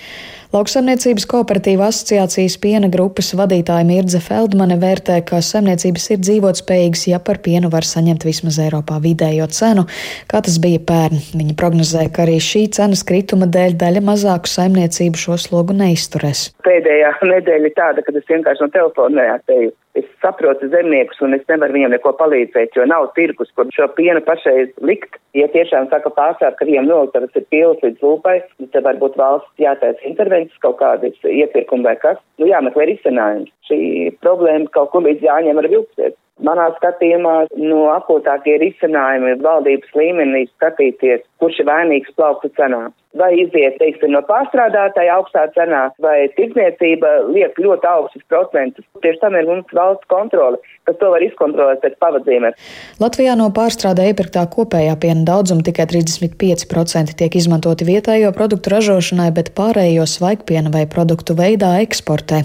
Lauksaimniecības 0.51 1.29
kooperatīva 1.31 1.85
asociācijas 1.93 2.57
piena 2.59 2.89
grupas 2.91 3.29
vadītāja 3.39 3.87
Mirdze 3.87 4.19
Feldmane 4.19 4.75
vērtē, 4.83 5.21
ka 5.29 5.39
saimniecības 5.47 6.09
ir 6.11 6.25
dzīvotspējīgas, 6.25 7.05
ja 7.07 7.21
par 7.23 7.39
pienu 7.45 7.71
var 7.71 7.87
saņemt 7.87 8.27
vismaz 8.27 8.59
Eiropā 8.65 8.99
vidējo 9.05 9.47
cenu, 9.55 9.85
kā 10.27 10.41
tas 10.43 10.57
bija 10.59 10.81
pērn. 10.89 11.23
Viņa 11.39 11.55
prognozē, 11.61 12.09
ka 12.11 12.25
arī 12.25 12.41
šī 12.43 12.65
cenas 12.75 13.05
krituma 13.07 13.47
dēļ 13.47 13.77
daļa 13.79 14.03
mazāku 14.09 14.51
saimniecību 14.51 15.23
šo 15.23 15.39
slogu 15.39 15.77
neizturēs. 15.85 16.49
Pēdējā 16.67 17.15
nedēļa 17.37 17.71
ir 17.71 17.77
tāda, 17.79 18.03
kad 18.03 18.19
es 18.19 18.27
vienkārši 18.35 18.67
no 18.67 18.75
telefona 18.75 19.23
neatēju. 19.23 19.71
Es 19.99 20.07
saprotu 20.23 20.69
zemniekus 20.71 21.19
un 21.27 21.35
es 21.35 21.47
nevaru 21.51 21.75
viņiem 21.75 21.95
neko 21.97 22.13
palīdzēt, 22.19 22.77
jo 22.79 22.85
nav 22.87 23.09
tirgus, 23.17 23.51
kur 23.59 23.71
šo 23.75 23.89
pienu 23.97 24.23
pašreiz 24.23 24.71
likt. 24.87 25.19
Ja 25.35 25.49
tiešām 25.51 25.89
saka 25.91 26.13
pārstāv, 26.15 26.55
ka 26.59 26.67
viņiem 26.67 26.87
noliktavas 26.87 27.35
ir 27.39 27.47
pilns 27.51 27.83
līdz 27.83 28.03
lūpai, 28.07 28.37
tad 28.71 28.87
varbūt 28.87 29.19
valsts 29.19 29.63
jātaisa 29.63 30.07
intervences 30.41 30.59
kaut 30.61 30.79
kādas 30.81 31.17
iepirkumi 31.25 31.85
vai 31.85 31.97
kas. 31.97 32.19
Nu 32.39 32.47
jāmeklē 32.47 32.89
risinājums. 32.91 33.51
Šī 33.69 34.17
problēma 34.23 34.71
kaut 34.73 34.91
kur 34.93 35.03
līdz 35.03 35.23
jāņem 35.23 35.59
ar 35.59 35.69
vilksies. 35.69 36.17
Manā 36.41 36.71
skatījumā 36.79 37.49
no 37.57 37.91
akūtākie 37.93 38.59
risinājumi 38.63 39.43
valdības 39.43 39.93
līmenī 39.95 40.47
skatīties, 40.49 41.21
kurš 41.39 41.61
ir 41.61 41.67
vainīgs 41.69 42.15
plauktu 42.17 42.49
cenā. 42.57 42.89
Vai 43.19 43.33
iziet, 43.43 43.75
teiksim, 43.81 44.13
no 44.15 44.21
pārstrādātāja 44.23 45.17
augstā 45.19 45.49
cenā, 45.57 45.89
vai 45.99 46.29
tirdzniecība 46.37 47.09
liek 47.35 47.57
ļoti 47.59 47.89
augstus 47.91 48.23
procentus. 48.31 48.85
Tieši 49.03 49.19
tam 49.19 49.35
ir 49.35 49.49
mums 49.49 49.73
valsts 49.75 50.07
kontrole, 50.13 50.61
kas 50.87 50.95
to 51.01 51.09
var 51.11 51.25
izkontrolēt 51.27 51.83
pēc 51.83 51.97
pavadzīmēm. 51.99 52.55
Latvijā 53.03 53.35
no 53.35 53.49
pārstrādē 53.57 54.07
iepirktā 54.13 54.45
kopējā 54.53 54.95
piena 55.03 55.27
daudzuma 55.27 55.67
tikai 55.67 55.89
35% 55.91 57.17
tiek 57.19 57.39
izmantoti 57.41 57.89
vietējo 57.89 58.31
produktu 58.37 58.77
ražošanai, 58.77 59.33
bet 59.35 59.51
pārējo 59.59 60.07
svaigpiena 60.07 60.71
vai 60.71 60.85
produktu 60.87 61.35
veidā 61.35 61.73
eksportē. 61.83 62.45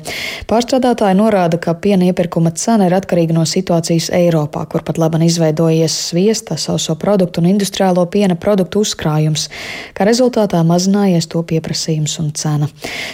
Pārstrādātāji 0.50 1.20
norāda, 1.22 1.62
ka 1.62 1.78
piena 1.78 2.10
iepirkuma 2.10 2.56
cena 2.58 2.90
ir 2.90 2.98
atkarīga 2.98 3.38
no 3.38 3.46
situācijas 3.46 4.10
Eiropā, 4.18 4.66
kur 4.74 4.82
pat 4.82 4.98
laban 4.98 5.28
izveidojies 5.30 6.02
sviesta, 6.10 6.58
sauso 6.58 6.98
produktu 6.98 7.46
un 7.46 7.54
industriālo 7.54 8.10
piena 8.10 8.34
produktu 8.34 8.82
uzkrājums. 8.82 9.52
Kā 9.94 10.10
rezultātā 10.10 10.55
mazinājies 10.64 11.28
to 11.28 11.44
pieprasījums 11.44 12.20
un 12.24 12.32
cena. 12.38 12.70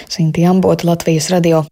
Sinti 0.10 0.46
Ambota, 0.46 0.88
Latvijas 0.88 1.30
radio. 1.34 1.64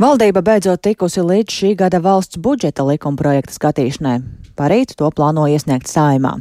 Valdība 0.00 0.40
beidzot 0.40 0.80
tikusi 0.80 1.20
līdz 1.20 1.52
šī 1.52 1.74
gada 1.76 1.98
valsts 2.00 2.40
budžeta 2.40 2.86
likuma 2.88 3.20
projekta 3.20 3.52
skatīšanai. 3.52 4.20
Parīt 4.56 4.94
to 4.96 5.08
plāno 5.12 5.44
iesniegt 5.48 5.88
saimā. 5.88 6.34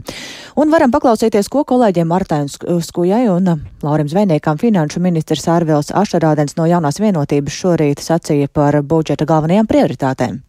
Un 0.59 0.71
varam 0.71 0.91
paklausīties, 0.91 1.47
ko 1.51 1.65
kolēģiem 1.67 2.07
Martai 2.07 2.45
Skujai 2.47 3.25
un 3.31 3.51
Laurim 3.83 4.07
Zvejniekam 4.11 4.59
finanšu 4.59 5.03
ministrs 5.03 5.47
Ārvils 5.51 5.91
Ašarādens 5.91 6.55
no 6.55 6.67
jaunās 6.71 6.99
vienotības 7.03 7.63
šorīt 7.63 8.03
sacīja 8.03 8.47
par 8.51 8.79
budžeta 8.83 9.27
galvenajām 9.27 9.67
prioritātēm. 9.67 10.39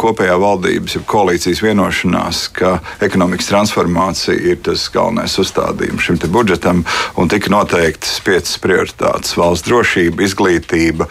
Kopējā 0.00 0.38
valdības, 0.40 0.96
ja 0.96 1.02
koalīcijas 1.08 1.60
vienošanās, 1.62 2.46
ka 2.56 2.78
ekonomikas 3.04 3.50
transformācija 3.50 4.38
ir 4.52 4.62
tas 4.64 4.86
galvenais 4.92 5.36
uzstādījums 5.38 6.08
šim 6.08 6.20
budžetam, 6.32 6.84
un 7.20 7.28
tika 7.28 7.52
noteiktas 7.52 8.16
piecas 8.24 8.56
prioritātes- 8.62 9.36
valsts 9.40 9.68
drošība, 9.68 10.24
izglītība, 10.24 11.08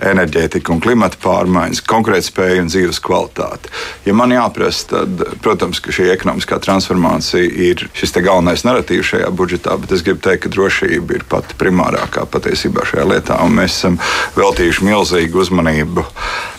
enerģētika 0.00 0.72
un 0.72 0.80
klimata 0.82 1.18
pārmaiņas, 1.22 1.82
konkurētspēja 1.90 2.64
un 2.64 2.70
dzīves 2.72 3.00
kvalitāte. 3.04 3.70
Ja 4.06 4.14
man 4.16 4.32
jāprasa, 4.34 4.86
tad, 4.94 5.24
protams, 5.44 5.80
ka 5.82 5.94
šī 5.94 6.10
ekonomiskā 6.14 6.60
transformācija 6.62 7.44
ir 7.70 7.86
šis 7.96 8.16
galvenais 8.20 8.64
narratīvs 8.66 9.14
šajā 9.14 9.30
budžetā, 9.36 9.76
bet 9.80 9.94
es 9.96 10.04
gribu 10.06 10.22
teikt, 10.24 10.44
ka 10.44 10.52
drošība 10.54 11.18
ir 11.18 11.26
pati 11.30 11.56
primārākā 11.60 12.26
patiesībā 12.30 12.84
šajā 12.88 13.06
lietā. 13.10 13.38
Mēs 13.50 13.78
esam 13.78 13.98
veltījuši 14.36 14.86
milzīgu 14.86 15.40
uzmanību, 15.44 16.04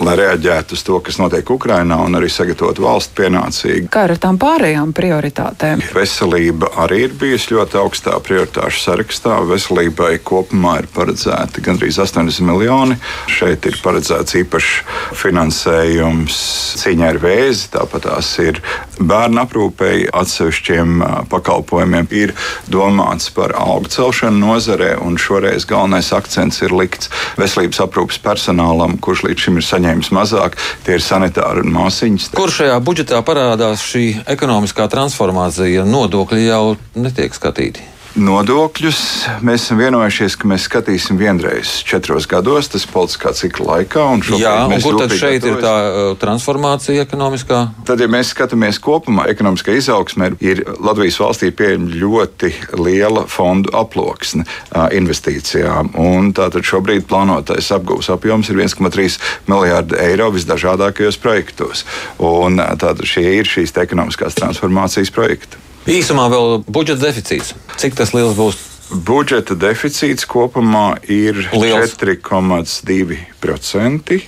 lai 0.05 0.15
reaģētu 0.19 0.77
uz 0.77 0.85
to, 0.87 0.99
kas 1.05 1.19
notiek 1.21 1.49
Ukrajinā, 1.53 1.99
un 2.05 2.17
arī 2.19 2.29
sagatavotu 2.31 2.85
valsts 2.85 3.15
pienācīgi. 3.17 3.89
Kā 3.93 4.05
ar 4.07 4.15
tām 4.21 4.39
pārējām 4.41 4.93
prioritātēm? 4.97 5.83
Veselība 5.95 6.71
arī 6.83 7.05
ir 7.07 7.15
bijusi 7.17 7.55
ļoti 7.55 7.79
augstā 7.81 8.17
prioritāšu 8.25 8.83
sarakstā. 8.85 9.39
Veselībai 9.49 10.13
kopumā 10.25 10.79
ir 10.81 10.89
paredzēti 10.93 11.63
gandrīz 11.65 11.99
80 12.01 12.45
miljoni. 12.47 12.97
Šeit 13.31 13.65
ir 13.69 13.77
paredzēts 13.83 14.35
īpašs 14.41 14.71
finansējums 15.17 16.37
cīņai 16.81 17.09
ar 17.13 17.19
vēzi, 17.21 17.69
tāpat 17.73 18.05
tās 18.07 18.31
ir 18.43 18.59
bērnu 18.99 19.41
aprūpēji, 19.45 20.09
atsevišķiem 20.21 21.03
pakalpojumiem. 21.31 22.09
Ir 22.11 22.33
domāts 22.71 23.31
par 23.33 23.55
algu 23.57 23.91
celšanu 23.93 24.41
nozarē, 24.41 24.93
un 25.01 25.17
šoreiz 25.21 25.65
galvenais 25.69 26.11
akcents 26.15 26.61
ir 26.65 26.75
likts 26.75 27.11
veselības 27.39 27.81
aprūpes 27.85 28.19
personālam, 28.23 28.97
kurš 29.01 29.25
līdz 29.29 29.47
šim 29.47 29.61
ir 29.61 29.67
saņēmis 29.69 30.11
mazāk. 30.15 30.59
Tie 30.85 30.97
ir 30.97 31.05
sanitāri 31.05 31.65
un 31.65 31.73
māsiņas. 31.77 32.31
Kur 32.37 32.53
šajā 32.53 32.77
budžetā 32.83 33.21
parādās 33.25 33.85
šī 33.85 34.05
ekonomiskā 34.35 34.89
transformācija? 34.91 35.87
Nodokļi 35.87 36.45
jau 36.49 36.63
netiek 36.99 37.35
skatīti. 37.37 38.00
Nodokļus 38.11 38.97
mēs 39.39 39.63
esam 39.63 39.79
vienojušies, 39.79 40.33
ka 40.35 40.47
mēs 40.51 40.65
skatīsim 40.67 41.15
vienreiz 41.15 41.77
četros 41.87 42.25
gados, 42.27 42.67
tas 42.73 42.83
politiskā 42.91 43.31
cikla 43.37 43.77
laikā. 43.77 44.03
Jā, 44.35 44.51
un 44.67 44.75
kur 44.83 44.97
tad 44.99 45.15
šeit 45.15 45.47
ir 45.47 45.55
tā 45.63 45.71
uh, 45.79 45.99
transformācija 46.19 47.05
ekonomiskā? 47.05 47.61
Tad, 47.87 48.03
ja 48.03 48.09
mēs 48.11 48.33
skatāmies 48.35 48.81
kopumā, 48.83 49.29
ekonomiskā 49.31 49.77
izaugsmē 49.79 50.33
ir 50.43 50.63
Latvijas 50.83 51.21
valstī 51.23 51.53
pieejama 51.55 51.87
ļoti 52.03 52.51
liela 52.83 53.23
fondu 53.31 53.71
aploksne 53.79 54.43
uh, 54.43 54.89
investīcijām. 54.91 55.95
Tātad 56.35 56.67
šobrīd 56.67 57.07
plānotais 57.07 57.71
apgūves 57.71 58.11
apjoms 58.11 58.51
ir 58.51 58.59
1,3 58.59 59.19
miljārdi 59.47 59.99
eiro 60.03 60.33
visdažādākajos 60.35 61.23
projektos. 61.23 61.87
Un, 62.19 62.59
uh, 62.59 62.75
tātad 62.75 63.07
šie 63.07 63.29
ir 63.39 63.47
šīs 63.47 63.77
ekonomiskās 63.87 64.35
transformācijas 64.35 65.15
projekti. 65.15 65.70
Īsumā 65.89 66.27
vēl 66.29 66.59
budžeta 66.69 67.07
deficīts. 67.07 67.55
Cik 67.81 67.95
tas 67.97 68.13
liels 68.13 68.37
būs? 68.37 68.53
Budžeta 68.91 69.55
deficīts 69.57 70.27
kopumā 70.29 70.99
ir 71.09 71.33
4,2%. 71.49 74.21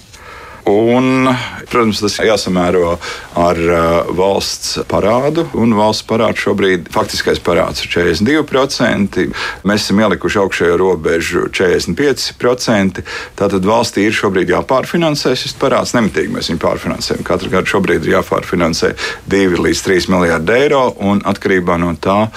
Un, 0.69 1.27
protams, 1.67 1.99
tas 1.99 2.13
jāsamēro 2.23 2.93
ar 3.39 3.57
uh, 3.59 4.11
valsts 4.15 4.77
parādu. 4.87 5.43
Valsts 5.51 6.05
parāds 6.07 6.39
šobrīd 6.45 6.87
faktiskais 6.93 7.41
parāds 7.43 7.83
ir 7.83 7.91
42%. 7.91 9.25
Mēs 9.67 9.83
esam 9.83 9.99
ielikuši 10.05 10.39
augšējo 10.39 10.77
robežu 10.79 11.45
45%. 11.51 13.03
Tātad 13.39 13.67
valstī 13.67 14.07
ir 14.07 14.15
šobrīd 14.15 14.53
jāpārfinansē 14.55 15.35
šis 15.39 15.57
parāds. 15.59 15.95
Nemitīgi 15.97 16.31
mēs 16.31 16.51
viņu 16.53 16.63
pārfinansējam. 16.63 17.27
Katru 17.27 17.51
gadu 17.51 17.73
šobrīd 17.73 18.07
ir 18.07 18.15
jāpārfinansē 18.19 18.93
2 19.33 19.59
līdz 19.67 19.83
3 19.89 20.11
miljardi 20.15 20.55
eiro. 20.61 20.85
Un 21.03 21.19
atkarībā 21.27 21.75
no 21.81 21.91
tā, 21.99 22.29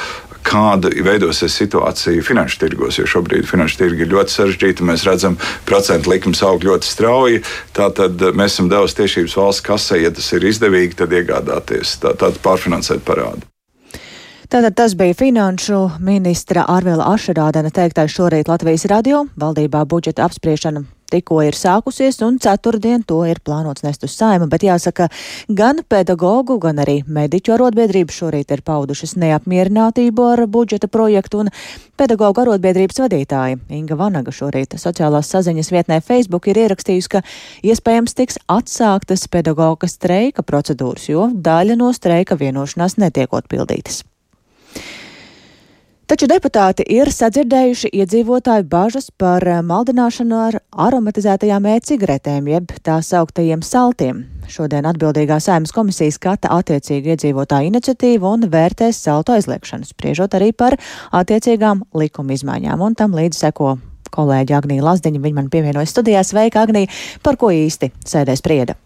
kāda 0.46 0.90
veidosies 1.04 1.56
situācija 1.58 2.24
finanšu 2.24 2.60
tirgos, 2.62 3.00
jo 3.00 3.06
šobrīd 3.10 3.48
finanšu 3.48 3.80
tirgi 3.82 4.06
ir 4.06 4.12
ļoti 4.12 4.36
sarežģīti. 4.36 4.86
Mēs 4.86 5.06
redzam, 5.08 5.38
procentu 5.68 6.12
likums 6.12 6.42
aug 6.46 6.64
ļoti 6.66 6.88
strauji. 6.88 7.42
Tātad 7.76 8.22
mēs 8.36 8.56
esam 8.56 8.70
devuši 8.72 9.00
tiešības 9.02 9.36
valsts 9.40 9.66
kasē, 9.66 10.00
ja 10.04 10.14
tas 10.14 10.30
ir 10.36 10.46
izdevīgi, 10.46 10.98
tad 11.02 11.14
iegādāties 11.16 11.98
tā, 12.02 12.14
tādu 12.18 12.42
pārfinansētu 12.46 13.06
parādu. 13.06 13.46
Tātad 14.46 14.76
tas 14.78 14.94
bija 14.94 15.14
finanšu 15.18 15.80
ministra 16.06 16.68
Arvila 16.70 17.10
Ašerādena 17.16 17.72
teiktais 17.74 18.14
šorīt 18.14 18.46
Latvijas 18.46 18.86
radio 18.92 19.24
valdībā 19.34 19.82
budžeta 19.90 20.28
apspriešana 20.28 20.86
tikko 21.12 21.40
ir 21.46 21.56
sākusies, 21.58 22.18
un 22.26 22.38
ceturtdien 22.42 23.04
to 23.06 23.20
ir 23.28 23.40
plānots 23.44 23.84
nest 23.86 24.04
uz 24.06 24.14
saima, 24.16 24.48
bet 24.50 24.64
jāsaka, 24.66 25.08
gan 25.48 25.82
pedagoģu, 25.88 26.58
gan 26.62 26.82
arī 26.82 26.98
mediķu 27.06 27.56
arotbiedrības 27.56 28.20
šorīt 28.22 28.54
ir 28.56 28.64
paudušas 28.66 29.16
neapmierinātību 29.20 30.26
ar 30.32 30.44
budžeta 30.50 30.90
projektu, 30.92 31.44
un 31.44 31.52
pedagoģu 32.00 32.44
arotbiedrības 32.46 33.02
vadītāja 33.04 33.60
Inga 33.76 33.98
Vanaga 34.00 34.34
šorīt 34.34 34.78
sociālās 34.80 35.30
saziņas 35.32 35.72
vietnē 35.74 36.00
Facebook 36.04 36.50
ir 36.50 36.64
ierakstījusi, 36.66 37.12
ka 37.16 37.24
iespējams 37.66 38.16
tiks 38.18 38.42
atsāktas 38.50 39.28
pedagoģa 39.32 39.90
streika 39.90 40.46
procedūras, 40.46 41.08
jo 41.12 41.30
daļa 41.32 41.78
no 41.80 41.92
streika 41.96 42.38
vienošanās 42.40 43.00
netiekot 43.02 43.48
pildītas. 43.52 44.04
Taču 46.06 46.28
deputāti 46.30 46.84
ir 46.94 47.08
sadzirdējuši 47.10 47.88
iedzīvotāju 47.98 48.68
bažas 48.70 49.08
par 49.18 49.42
eh, 49.42 49.56
maldināšanu 49.66 50.36
ar 50.38 50.56
aromatizētajām 50.70 51.66
e-cigaretēm, 51.72 52.46
jeb 52.52 52.70
tā 52.86 53.00
sauktajiem 53.02 53.64
saltiem. 53.66 54.20
Šodien 54.46 54.86
atbildīgā 54.86 55.40
saimnes 55.42 55.74
komisija 55.74 56.14
skata 56.14 56.52
attiecīgu 56.54 57.10
iedzīvotāju 57.16 57.72
iniciatīvu 57.72 58.30
un 58.36 58.46
vērtēs 58.52 59.02
saltu 59.02 59.34
aizliekšanu, 59.34 59.90
spriežot 59.90 60.38
arī 60.38 60.52
par 60.54 60.78
attiecīgām 61.10 61.82
likuma 61.98 62.38
izmaiņām, 62.38 62.86
un 62.86 62.94
tam 62.94 63.18
līdz 63.18 63.42
seko 63.42 63.74
kolēģi 64.14 64.54
Agnija 64.54 64.86
Lazdiņa. 64.86 65.24
Viņa 65.26 65.40
man 65.40 65.50
pievienojas 65.50 65.90
studijā. 65.90 66.22
Sveika, 66.22 66.62
Agnija! 66.62 66.92
Par 67.26 67.34
ko 67.40 67.50
īsti 67.50 67.90
sēdē 68.06 68.38
sprieda? 68.38 68.78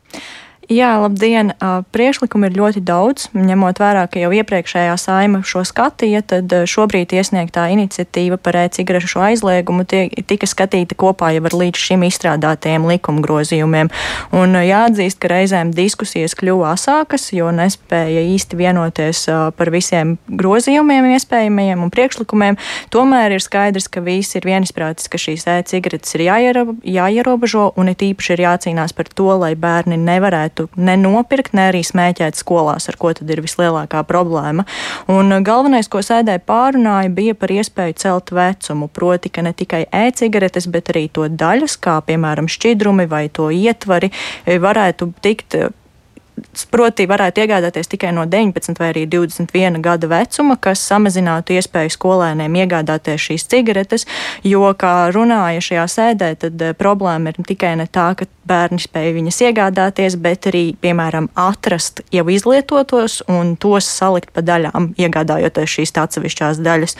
Jā, 0.68 0.92
labdien! 1.02 1.50
Priekšlikumu 1.90 2.46
ir 2.46 2.54
ļoti 2.54 2.80
daudz. 2.86 3.30
Ņemot 3.34 3.80
vērā, 3.80 4.04
ka 4.06 4.20
jau 4.20 4.28
iepriekšējā 4.36 4.92
saima 5.00 5.40
šo 5.42 5.64
skatīja, 5.66 6.20
tad 6.22 6.52
šobrīd 6.70 7.10
iesniegtā 7.16 7.64
iniciatīva 7.74 8.36
par 8.38 8.58
e-cigarešu 8.60 9.22
aizliegumu 9.24 9.82
tie, 9.88 10.04
tika 10.28 10.46
skatīta 10.46 10.94
kopā 11.00 11.32
jau 11.34 11.42
ar 11.48 11.56
līdz 11.58 11.80
šim 11.80 12.04
izstrādātajiem 12.06 12.86
likuma 12.86 13.24
grozījumiem. 13.24 13.90
Un 14.36 14.54
jāatzīst, 14.60 15.18
ka 15.18 15.32
reizēm 15.32 15.72
diskusijas 15.74 16.36
kļuva 16.38 16.76
asākas, 16.76 17.30
jo 17.34 17.48
nespēja 17.56 18.22
īsti 18.30 18.60
vienoties 18.60 19.24
par 19.56 19.72
visiem 19.74 20.18
grozījumiem 20.28 21.10
iespējamajiem 21.16 21.82
un 21.82 21.90
priekšlikumiem. 21.90 22.60
Tomēr 22.94 23.34
ir 23.34 23.42
skaidrs, 23.42 23.88
ka 23.90 24.04
visi 24.06 24.38
ir 24.38 24.46
vienisprātis, 24.52 25.10
ka 25.10 25.18
šīs 25.18 25.48
e-cigaretes 25.50 26.14
ir 26.14 26.28
jāierobežo 26.28 27.72
un 27.74 27.90
it 27.90 28.06
īpaši 28.06 28.36
ir 28.36 28.46
jācīnās 28.46 28.94
par 28.94 29.10
to, 29.10 29.32
lai 29.40 29.56
bērni 29.58 29.98
nevarētu 29.98 30.49
varētu 30.50 30.68
ne 30.80 30.96
nopirkt, 30.96 31.54
ne 31.54 31.70
arī 31.70 31.82
smēķēt 31.82 32.36
skolās, 32.36 32.88
ar 32.88 32.96
ko 32.98 33.12
tad 33.12 33.30
ir 33.30 33.40
vislielākā 33.40 34.02
problēma. 34.04 34.64
Un 35.08 35.42
galvenais, 35.42 35.88
ko 35.88 36.00
sēdē 36.00 36.40
pārunāja, 36.44 37.10
bija 37.10 37.34
par 37.34 37.50
iespēju 37.50 37.94
celt 37.96 38.30
vecumu, 38.32 38.88
proti, 38.88 39.30
ka 39.30 39.42
ne 39.42 39.52
tikai 39.52 39.86
e-cigaretes, 39.90 40.66
bet 40.66 40.90
arī 40.90 41.08
to 41.08 41.28
daļas, 41.28 41.78
kā 41.80 42.00
piemēram 42.02 42.48
šķidrumi 42.48 43.08
vai 43.08 43.28
to 43.28 43.50
ietvari, 43.50 44.10
varētu 44.46 45.12
tikt 45.22 45.56
proti 46.70 47.06
varētu 47.10 47.44
iegādāties 47.44 47.90
tikai 47.90 48.12
no 48.16 48.24
19 48.28 48.78
vai 48.80 48.90
arī 48.92 49.06
21 49.10 49.80
gada 49.84 50.10
vecuma, 50.10 50.56
kas 50.60 50.82
samazinātu 50.90 51.56
iespēju 51.56 51.94
skolēniem 51.94 52.58
iegādāties 52.62 53.28
šīs 53.28 53.46
cigaretes, 53.50 54.06
jo, 54.46 54.62
kā 54.78 55.10
runāja 55.14 55.62
šajā 55.64 55.86
sēdē, 55.94 56.30
tad 56.44 56.62
eh, 56.62 56.74
problēma 56.78 57.32
ir 57.32 57.42
tikai 57.50 57.74
ne 57.80 57.88
tā, 57.90 58.10
ka 58.18 58.28
bērni 58.50 58.80
spēja 58.82 59.14
viņas 59.16 59.42
iegādāties, 59.48 60.16
bet 60.22 60.50
arī, 60.50 60.64
piemēram, 60.82 61.30
atrast 61.38 62.02
jau 62.14 62.26
izlietotos 62.32 63.20
un 63.30 63.54
tos 63.60 63.88
salikt 63.90 64.32
pa 64.34 64.42
daļām, 64.46 64.92
iegādājoties 64.98 65.76
šīs 65.76 65.94
atsevišķās 66.04 66.64
daļas. 66.64 66.98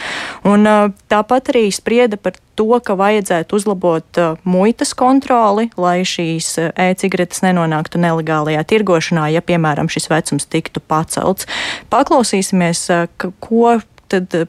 Un, 0.50 0.66
eh, 0.66 0.87
tāpat 1.11 1.55
arī 1.55 1.66
sprieda 1.74 2.20
par 2.20 2.38
to, 2.60 2.68
ka 2.84 2.96
vajadzētu 2.98 3.56
uzlabot 3.56 4.20
uh, 4.20 4.36
muitas 4.44 4.92
kontroli, 4.98 5.70
lai 5.80 6.00
šīs 6.04 6.52
uh, 6.60 6.70
e-cigaretes 6.76 7.40
nenonāktu 7.46 8.00
nelegālajā 8.02 8.66
tirgošanā, 8.68 9.30
ja, 9.32 9.40
piemēram, 9.44 9.88
šis 9.92 10.10
vecums 10.12 10.48
tiktu 10.50 10.82
pacelts. 10.84 11.48
Paklausīsimies, 11.92 12.84
uh, 12.92 13.32
ko 13.40 13.78
tad 14.10 14.42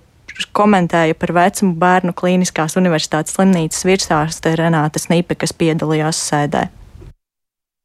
komentēja 0.57 1.15
par 1.19 1.33
vecumu 1.37 1.75
bērnu 1.79 2.15
klīniskās 2.17 2.77
universitātes 2.79 3.35
slimnīcas 3.37 3.85
virsārste 3.87 4.55
Renāta 4.59 5.01
Snipe, 5.01 5.37
kas 5.37 5.53
piedalījās 5.53 6.21
sēdē. 6.31 6.67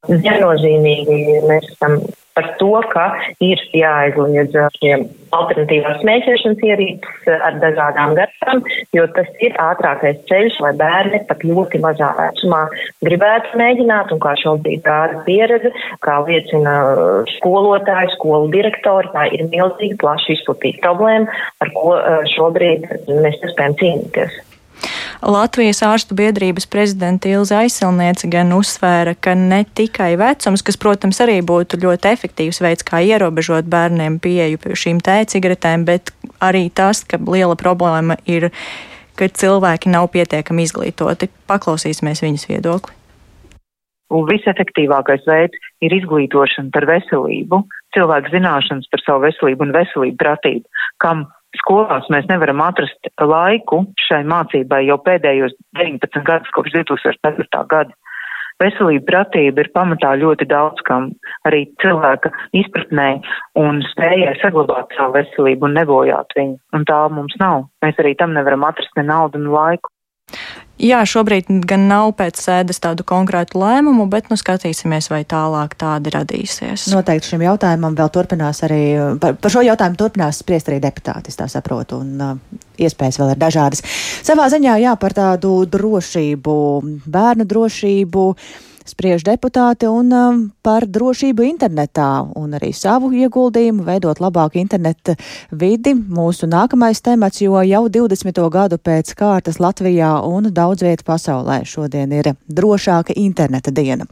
Viennozīmīgi 0.07 1.43
mēs 1.47 1.73
esam 1.75 1.99
par 2.37 2.51
to, 2.61 2.73
ka 2.93 3.07
ir 3.45 3.61
jāaizliedz 3.77 4.57
šiem 4.77 5.07
alternatīvās 5.37 6.01
smēķēšanas 6.03 6.65
ierīces 6.69 7.29
ar 7.49 7.59
dažādām 7.63 8.15
garšām, 8.19 8.63
jo 8.97 9.07
tas 9.17 9.29
ir 9.45 9.57
ātrākais 9.63 10.21
ceļš, 10.29 10.59
lai 10.65 10.73
bērni 10.79 11.23
pat 11.29 11.45
ļoti 11.49 11.81
mazā 11.83 12.13
vecumā 12.19 12.63
gribētu 13.07 13.61
mēģināt, 13.61 14.13
un 14.15 14.23
kā 14.23 14.37
šobrīd 14.43 14.87
rāda 14.87 15.23
pieredze, 15.27 15.73
kā 16.05 16.19
liecina 16.29 16.77
skolotāji, 17.37 18.15
skolu 18.17 18.53
direktori, 18.55 19.13
tā 19.17 19.29
ir 19.33 19.49
milzīgi 19.51 19.99
plaši 20.03 20.37
izplatīta 20.37 20.85
problēma, 20.87 21.41
ar 21.65 21.73
ko 21.77 21.97
šobrīd 22.37 22.87
mēs 23.09 23.41
nespējam 23.43 23.81
cīnīties. 23.83 24.43
Latvijas 25.23 25.83
ārstu 25.87 26.17
biedrības 26.19 26.69
prezidenta 26.71 27.31
Ilza 27.31 27.63
Aizsilniece 27.65 28.29
gan 28.33 28.53
uzsvēra, 28.57 29.17
ka 29.19 29.35
ne 29.39 29.63
tikai 29.79 30.15
vecums, 30.21 30.65
kas, 30.67 30.79
protams, 30.81 31.21
arī 31.25 31.39
būtu 31.47 31.81
ļoti 31.83 32.13
efektīvs 32.13 32.61
veids, 32.65 32.87
kā 32.87 33.01
ierobežot 33.05 33.69
bērniem 33.73 34.21
pieeju 34.23 34.77
šīm 34.77 35.01
tēcigaretēm, 35.05 35.87
bet 35.89 36.13
arī 36.45 36.69
tas, 36.71 37.05
ka 37.05 37.21
liela 37.23 37.57
problēma 37.59 38.19
ir, 38.29 38.51
ka 39.17 39.29
cilvēki 39.29 39.93
nav 39.93 40.11
pietiekami 40.15 40.69
izglītoti. 40.69 41.31
Paklausīsimies 41.51 42.23
viņas 42.25 42.49
viedokli. 42.51 42.95
Un 44.15 44.23
visefektīvākais 44.29 45.25
veids 45.27 45.59
ir 45.83 45.95
izglītošana 45.97 46.71
par 46.75 46.87
veselību, 46.87 47.65
cilvēku 47.97 48.31
zināšanas 48.37 48.87
par 48.93 49.03
savu 49.03 49.25
veselību 49.25 49.67
un 49.67 49.75
veselību 49.75 50.21
pratību, 50.21 50.85
kam 51.03 51.25
skolās 51.61 52.09
mēs 52.13 52.27
nevaram 52.31 52.63
atrast 52.65 53.11
laiku 53.21 53.85
šai 54.09 54.23
mācībai 54.29 54.85
jau 54.87 54.99
pēdējos 55.07 55.55
19 55.79 56.27
gadus 56.27 56.53
kopš 56.57 56.75
2004. 56.79 57.65
gada. 57.71 57.95
Veselība 58.57 59.05
pratība 59.11 59.61
ir 59.61 59.69
pamatā 59.77 60.15
ļoti 60.17 60.47
daudz 60.49 60.81
kam 60.89 61.11
arī 61.49 61.67
cilvēka 61.83 62.31
izpratnē 62.57 63.09
un 63.61 63.83
spējai 63.91 64.33
saglabāt 64.41 64.97
savu 64.97 65.19
veselību 65.19 65.69
un 65.69 65.77
nebojāt 65.77 66.33
viņu. 66.39 66.57
Un 66.73 66.87
tā 66.89 67.03
mums 67.13 67.37
nav. 67.43 67.67
Mēs 67.85 68.01
arī 68.01 68.15
tam 68.17 68.33
nevaram 68.37 68.65
atrast 68.65 68.97
ne 68.97 69.05
naudu, 69.11 69.43
ne 69.45 69.53
laiku. 69.53 69.93
Jā, 70.77 70.99
šobrīd 71.09 71.49
gan 71.65 71.87
nav 71.89 72.11
pēc 72.19 72.37
sēdes 72.37 72.83
tādu 72.85 73.05
konkrētu 73.09 73.57
lēmumu, 73.63 74.05
bet 74.13 74.29
nu 74.29 74.37
skatīsimies, 74.37 75.09
vai 75.09 75.23
tālāk 75.29 75.73
tādi 75.81 76.13
radīsies. 76.13 76.85
Noteikti 76.93 77.33
šim 77.33 77.47
jautājumam 77.47 77.97
vēl 77.97 78.13
turpinās 78.13 78.61
arī, 78.67 78.83
par, 79.23 79.39
par 79.41 79.55
šo 79.55 79.65
jautājumu 79.65 79.97
turpinās 80.03 80.43
spriest 80.45 80.69
arī 80.69 80.83
deputāti, 80.85 81.33
es 81.33 81.41
tā 81.41 81.49
saprotu, 81.49 82.03
un 82.05 82.21
uh, 82.21 82.61
iespējas 82.77 83.23
vēl 83.23 83.33
ir 83.33 83.41
dažādas. 83.41 83.85
Savā 84.27 84.51
ziņā, 84.53 84.77
jā, 84.85 84.93
par 85.01 85.17
tādu 85.17 85.57
drošību, 85.73 86.57
bērnu 87.09 87.49
drošību. 87.49 88.31
Uh, 88.37 88.66
spriež 88.91 89.25
deputāti 89.27 89.89
un 89.91 90.13
um, 90.15 90.41
par 90.65 90.87
drošību 90.87 91.45
internetā 91.47 92.09
un 92.39 92.57
arī 92.59 92.73
savu 92.77 93.13
ieguldījumu 93.15 93.85
veidot 93.87 94.21
labāku 94.23 94.61
interneta 94.61 95.17
vidi. 95.51 95.95
Mūsu 95.95 96.49
nākamais 96.51 97.03
temats, 97.05 97.41
jo 97.43 97.61
jau 97.67 97.83
20. 97.93 98.43
gadu 98.53 98.79
pēc 98.79 99.15
kārtas 99.19 99.61
Latvijā 99.63 100.13
un 100.27 100.51
daudz 100.55 100.87
vietu 100.87 101.07
pasaulē 101.07 101.63
šodien 101.67 102.13
ir 102.17 102.33
drošāka 102.49 103.17
interneta 103.17 103.75
diena. 103.75 104.07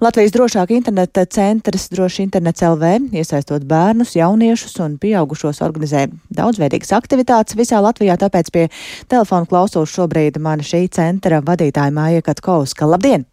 Latvijas 0.00 0.34
drošāka 0.34 0.76
interneta 0.76 1.26
centrs 1.26 1.88
Droši 1.92 2.26
internets 2.26 2.64
LV, 2.66 3.12
iesaistot 3.16 3.64
bērnus, 3.68 4.16
jauniešus 4.18 4.76
un 4.84 4.98
pieaugušos, 5.00 5.62
organizē 5.64 6.06
daudzveidīgas 6.34 6.92
aktivitātes 6.98 7.56
visā 7.58 7.80
Latvijā, 7.84 8.18
tāpēc 8.20 8.50
pie 8.52 8.66
telefona 9.08 9.48
klausos 9.48 9.94
šobrīd 9.94 10.40
mana 10.42 10.66
šī 10.66 10.86
centra 10.92 11.40
vadītāja 11.46 11.94
Māja 11.94 12.26
Katkovska. 12.26 12.90
Labdien! 12.90 13.26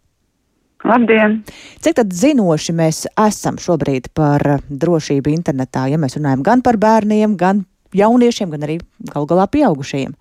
Labdien! 0.84 1.38
Cik 1.80 1.96
tad 1.96 2.12
zinoši 2.12 2.74
mēs 2.76 3.04
esam 3.16 3.56
šobrīd 3.60 4.10
par 4.16 4.42
drošību 4.68 5.32
internetā, 5.32 5.86
ja 5.88 6.00
mēs 6.00 6.18
runājam 6.18 6.44
gan 6.44 6.64
par 6.64 6.76
bērniem, 6.80 7.38
gan 7.40 7.64
jauniešiem, 7.96 8.52
gan 8.52 8.66
arī 8.66 8.78
gal 9.14 9.28
galā 9.30 9.48
pieaugušajiem? 9.48 10.12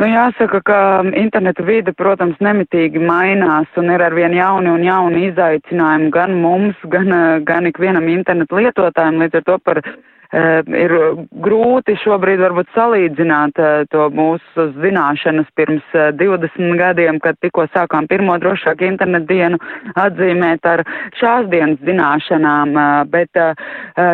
Nu, 0.00 0.06
jāsaka, 0.08 0.62
ka 0.64 0.76
interneta 1.16 1.64
vide, 1.64 1.92
protams, 1.96 2.38
nemitīgi 2.40 3.00
mainās 3.04 3.68
un 3.80 3.90
ir 3.92 4.00
arvien 4.04 4.32
jauni 4.36 4.70
un 4.72 4.84
jauni 4.84 5.26
izaicinājumi 5.28 6.08
gan 6.14 6.38
mums, 6.40 6.86
gan, 6.92 7.12
gan 7.44 7.68
ikvienam 7.68 8.08
internetu 8.08 8.60
lietotājiem. 8.62 9.20
Līdz 9.20 9.40
ar 9.40 9.44
to 9.48 9.58
par 9.64 9.82
Eh, 9.84 10.19
ir 10.30 10.92
grūti 11.42 11.96
šobrīd 11.98 12.38
varbūt 12.38 12.68
salīdzināt 12.74 13.58
eh, 13.58 13.84
to 13.90 14.06
mūsu 14.14 14.66
zināšanas 14.78 15.48
pirms 15.58 15.82
20 15.94 16.60
eh, 16.60 16.76
gadiem, 16.78 17.18
kad 17.22 17.38
tikko 17.42 17.66
sākām 17.74 18.06
pirmo 18.10 18.36
drošāku 18.38 18.86
internetu 18.86 19.26
dienu 19.26 19.58
atzīmēt 19.98 20.66
ar 20.66 20.84
šās 21.18 21.48
dienas 21.50 21.82
zināšanām, 21.86 22.78
bet, 23.10 23.34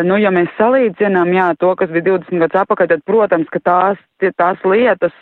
nu, 0.07 0.17
ja 0.17 0.31
mēs 0.33 0.49
salīdzinām, 0.57 1.31
jā, 1.35 1.51
to, 1.61 1.73
kas 1.77 1.91
bija 1.93 2.07
20 2.09 2.41
gadus 2.43 2.61
apakaļ, 2.63 2.89
tad, 2.91 3.03
protams, 3.05 3.51
ka 3.53 3.61
tās, 3.61 4.01
tās 4.39 4.65
lietas, 4.65 5.13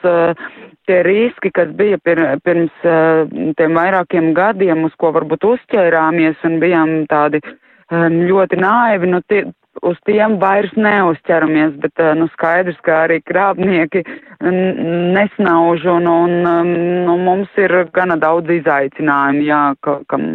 tie 0.87 1.01
riski, 1.05 1.51
kas 1.55 1.71
bija 1.75 1.99
pir, 2.03 2.21
pirms 2.45 2.87
tiem 3.59 3.77
vairākiem 3.77 4.31
gadiem, 4.37 4.85
uz 4.87 4.95
ko 4.99 5.11
varbūt 5.15 5.45
uzķērāmies 5.51 6.47
un 6.47 6.57
bijām 6.63 6.95
tādi 7.11 7.43
ļoti 7.91 8.59
naivi, 8.61 9.11
nu, 9.11 9.21
tie, 9.29 9.45
uz 9.83 9.97
tiem 10.07 10.37
vairs 10.39 10.71
neuzķeramies, 10.77 11.75
bet 11.83 12.01
nu, 12.19 12.27
skaidrs, 12.33 12.77
ka 12.85 13.03
arī 13.05 13.19
krāpnieki 13.25 14.03
nesnauž 15.15 15.85
un, 15.89 16.07
un 16.07 16.35
nu, 17.07 17.17
mums 17.21 17.51
ir 17.59 17.73
gana 17.95 18.17
daudz 18.19 18.51
izaicinājumu, 18.59 19.43
jā, 19.47 19.61
ka, 19.83 19.97
kam, 20.11 20.27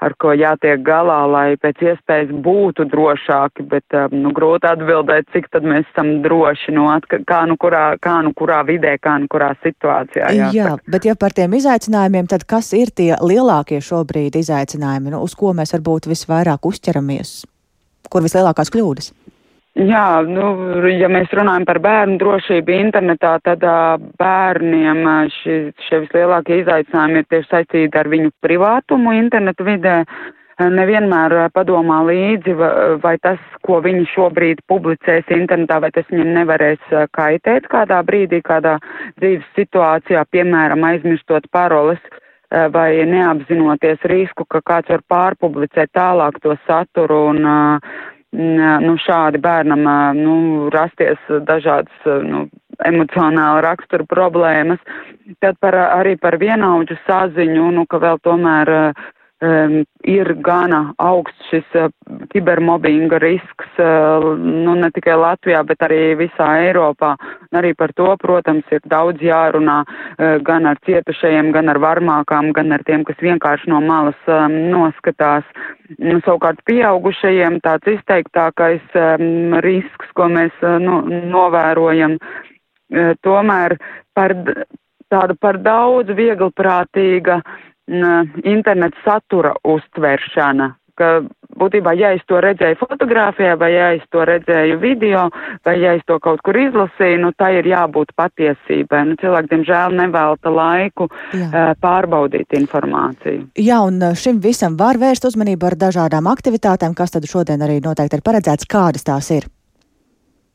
ar 0.00 0.14
ko 0.22 0.32
jātiek 0.36 0.82
galā, 0.86 1.18
lai 1.30 1.46
pēc 1.60 1.82
iespējas 1.90 2.32
būtu 2.44 2.86
drošāki, 2.90 3.66
bet 3.70 3.98
nu, 4.14 4.32
grūti 4.36 4.70
atbildēt, 4.70 5.28
cik 5.34 5.50
tad 5.54 5.66
mēs 5.66 5.86
esam 5.92 6.16
droši, 6.24 6.74
no 6.76 6.88
nu, 6.88 7.22
kā 7.28 7.42
nu 7.50 7.58
kurā, 7.60 7.84
kā 8.02 8.20
nu 8.24 8.34
kurā 8.36 8.62
vidē, 8.68 8.96
kā 9.02 9.18
nu 9.20 9.30
kurā 9.30 9.52
situācijā. 9.60 10.32
Jāsaka. 10.40 10.56
Jā, 10.56 10.74
bet 10.90 11.08
ja 11.10 11.16
par 11.20 11.36
tiem 11.36 11.54
izaicinājumiem, 11.60 12.30
tad 12.30 12.46
kas 12.48 12.72
ir 12.78 12.94
tie 12.96 13.12
lielākie 13.20 13.82
šobrīd 13.84 14.40
izaicinājumi, 14.40 15.14
nu, 15.14 15.24
uz 15.26 15.36
ko 15.38 15.54
mēs 15.56 15.76
varbūt 15.76 16.10
visvairāk 16.10 16.70
uzķeramies? 16.70 17.40
Kur 18.10 18.26
vislielākās 18.26 18.72
kļūdas? 18.74 19.12
Jā, 19.78 20.24
nu, 20.26 20.48
ja 20.90 21.06
mēs 21.06 21.30
runājam 21.30 21.62
par 21.68 21.78
bērnu 21.78 22.18
drošību 22.18 22.74
internetā, 22.74 23.36
tad 23.46 23.62
uh, 23.62 24.02
bērniem 24.18 25.04
uh, 25.06 25.30
šie, 25.38 26.00
vislielākie 26.02 26.58
izaicinājumi 26.64 27.22
ir 27.22 27.28
tieši 27.30 27.48
saistīti 27.52 28.00
ar 28.00 28.10
viņu 28.10 28.32
privātumu 28.42 29.14
internetu 29.14 29.68
vidē. 29.68 30.02
Nevienmēr 30.60 31.32
padomā 31.56 32.02
līdzi, 32.04 32.52
vai 33.00 33.14
tas, 33.24 33.38
ko 33.64 33.78
viņi 33.80 34.02
šobrīd 34.10 34.58
publicēs 34.68 35.30
internetā, 35.32 35.78
vai 35.80 35.88
tas 35.94 36.04
viņiem 36.10 36.34
nevarēs 36.36 36.90
kaitēt 37.16 37.70
kādā 37.72 38.02
brīdī, 38.04 38.42
kādā 38.44 38.74
dzīves 39.22 39.46
situācijā, 39.56 40.26
piemēram, 40.34 40.84
aizmirstot 40.90 41.48
paroles 41.54 42.02
vai 42.50 43.04
neapzinoties 43.06 44.02
risku, 44.10 44.44
ka 44.50 44.58
kāds 44.66 44.90
var 44.90 45.04
pārpublicēt 45.06 45.92
tālāk 45.94 46.40
to 46.42 46.56
saturu 46.66 47.20
un 47.30 47.44
uh, 47.46 47.92
nu, 48.32 48.96
šādi 48.98 49.40
bērnam 49.42 49.86
nu, 50.18 50.34
rasties 50.70 51.18
dažādas 51.46 52.10
nu, 52.24 52.48
emocionāla 52.86 53.62
rakstura 53.64 54.06
problēmas. 54.06 54.78
Tad 55.40 55.58
par, 55.60 55.74
arī 56.00 56.16
par 56.18 56.38
vienaudžu 56.38 56.96
saziņu, 57.06 57.70
nu, 57.74 57.86
ka 57.86 57.98
vēl 57.98 58.20
tomēr 58.22 58.94
um, 59.40 59.84
ir 60.04 60.32
gana 60.44 60.80
augsts 61.00 61.48
šis 61.50 61.76
uh, 61.78 61.88
kibermobbinga 62.32 63.20
risks, 63.22 63.68
uh, 63.80 64.24
nu, 64.36 64.74
ne 64.78 64.90
tikai 64.94 65.16
Latvijā, 65.18 65.62
bet 65.66 65.84
arī 65.86 66.00
visā 66.20 66.48
Eiropā. 66.66 67.14
Un 67.50 67.60
arī 67.60 67.72
par 67.76 67.94
to, 67.96 68.08
protams, 68.20 68.68
ir 68.72 68.84
daudz 68.90 69.22
jārunā 69.24 69.80
uh, 69.84 70.36
gan 70.46 70.68
ar 70.70 70.80
cietušajiem, 70.86 71.52
gan 71.56 71.72
ar 71.72 71.80
varmākām, 71.82 72.52
gan 72.56 72.72
ar 72.76 72.84
tiem, 72.86 73.04
kas 73.08 73.20
vienkārši 73.24 73.72
no 73.72 73.80
malas 73.84 74.28
um, 74.28 74.56
noskatās. 74.72 75.46
Nu, 75.98 76.20
savukārt 76.26 76.60
pieaugušajiem 76.68 77.58
tāds 77.64 77.96
izteiktākais 77.96 78.84
um, 78.94 79.56
risks, 79.64 80.12
ko 80.14 80.28
mēs 80.30 80.54
uh, 80.62 80.78
nu, 80.82 81.02
novērojam, 81.32 82.20
uh, 82.20 83.16
tomēr 83.26 83.78
par 84.14 84.36
tādu 85.10 85.34
par 85.42 85.56
daudz 85.58 86.12
vieglprātīga 86.14 87.40
uh, 87.40 87.58
interneta 87.90 88.96
satura 89.04 89.54
uztveršana, 89.66 90.74
ka 91.00 91.10
būtībā, 91.60 91.94
ja 91.98 92.12
es 92.16 92.22
to 92.28 92.40
redzēju 92.42 92.78
fotografijā, 92.80 93.56
vai 93.60 93.70
ja 93.72 93.90
es 93.96 94.04
to 94.12 94.24
redzēju 94.28 94.78
video, 94.82 95.26
vai 95.66 95.76
ja 95.80 95.94
es 95.98 96.04
to 96.08 96.18
kaut 96.22 96.42
kur 96.46 96.56
izlasīju, 96.60 97.20
nu 97.24 97.32
tā 97.36 97.50
ir 97.58 97.68
jābūt 97.70 98.12
patiesībai. 98.18 99.02
Nu, 99.08 99.18
cilvēki, 99.20 99.52
diemžēl, 99.54 99.96
nevelta 100.00 100.52
laiku 100.54 101.08
Jā. 101.32 101.48
uh, 101.48 101.70
pārbaudīt 101.82 102.56
informāciju. 102.60 103.48
Jā, 103.58 103.80
un 103.86 104.12
šim 104.16 104.42
visam 104.44 104.76
var 104.80 105.00
vērst 105.00 105.28
uzmanību 105.30 105.70
ar 105.70 105.78
dažādām 105.88 106.28
aktivitātēm, 106.30 106.96
kas 106.98 107.16
tad 107.16 107.28
šodien 107.30 107.64
arī 107.64 107.80
noteikti 107.84 108.20
ir 108.20 108.26
paredzēts, 108.26 108.68
kādas 108.70 109.06
tās 109.08 109.32
ir. 109.34 109.48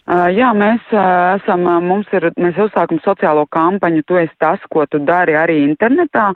Jā, 0.06 0.52
mēs 0.54 0.84
esam, 0.94 1.63
mums 1.82 2.12
ir, 2.13 2.28
mēs 2.38 2.60
uzsākam 2.62 3.00
sociālo 3.02 3.48
kampaņu, 3.50 4.04
tu 4.06 4.20
esi 4.22 4.36
tas, 4.38 4.62
ko 4.70 4.84
tu 4.86 5.00
dari 5.02 5.34
arī 5.34 5.56
internetā, 5.63 6.28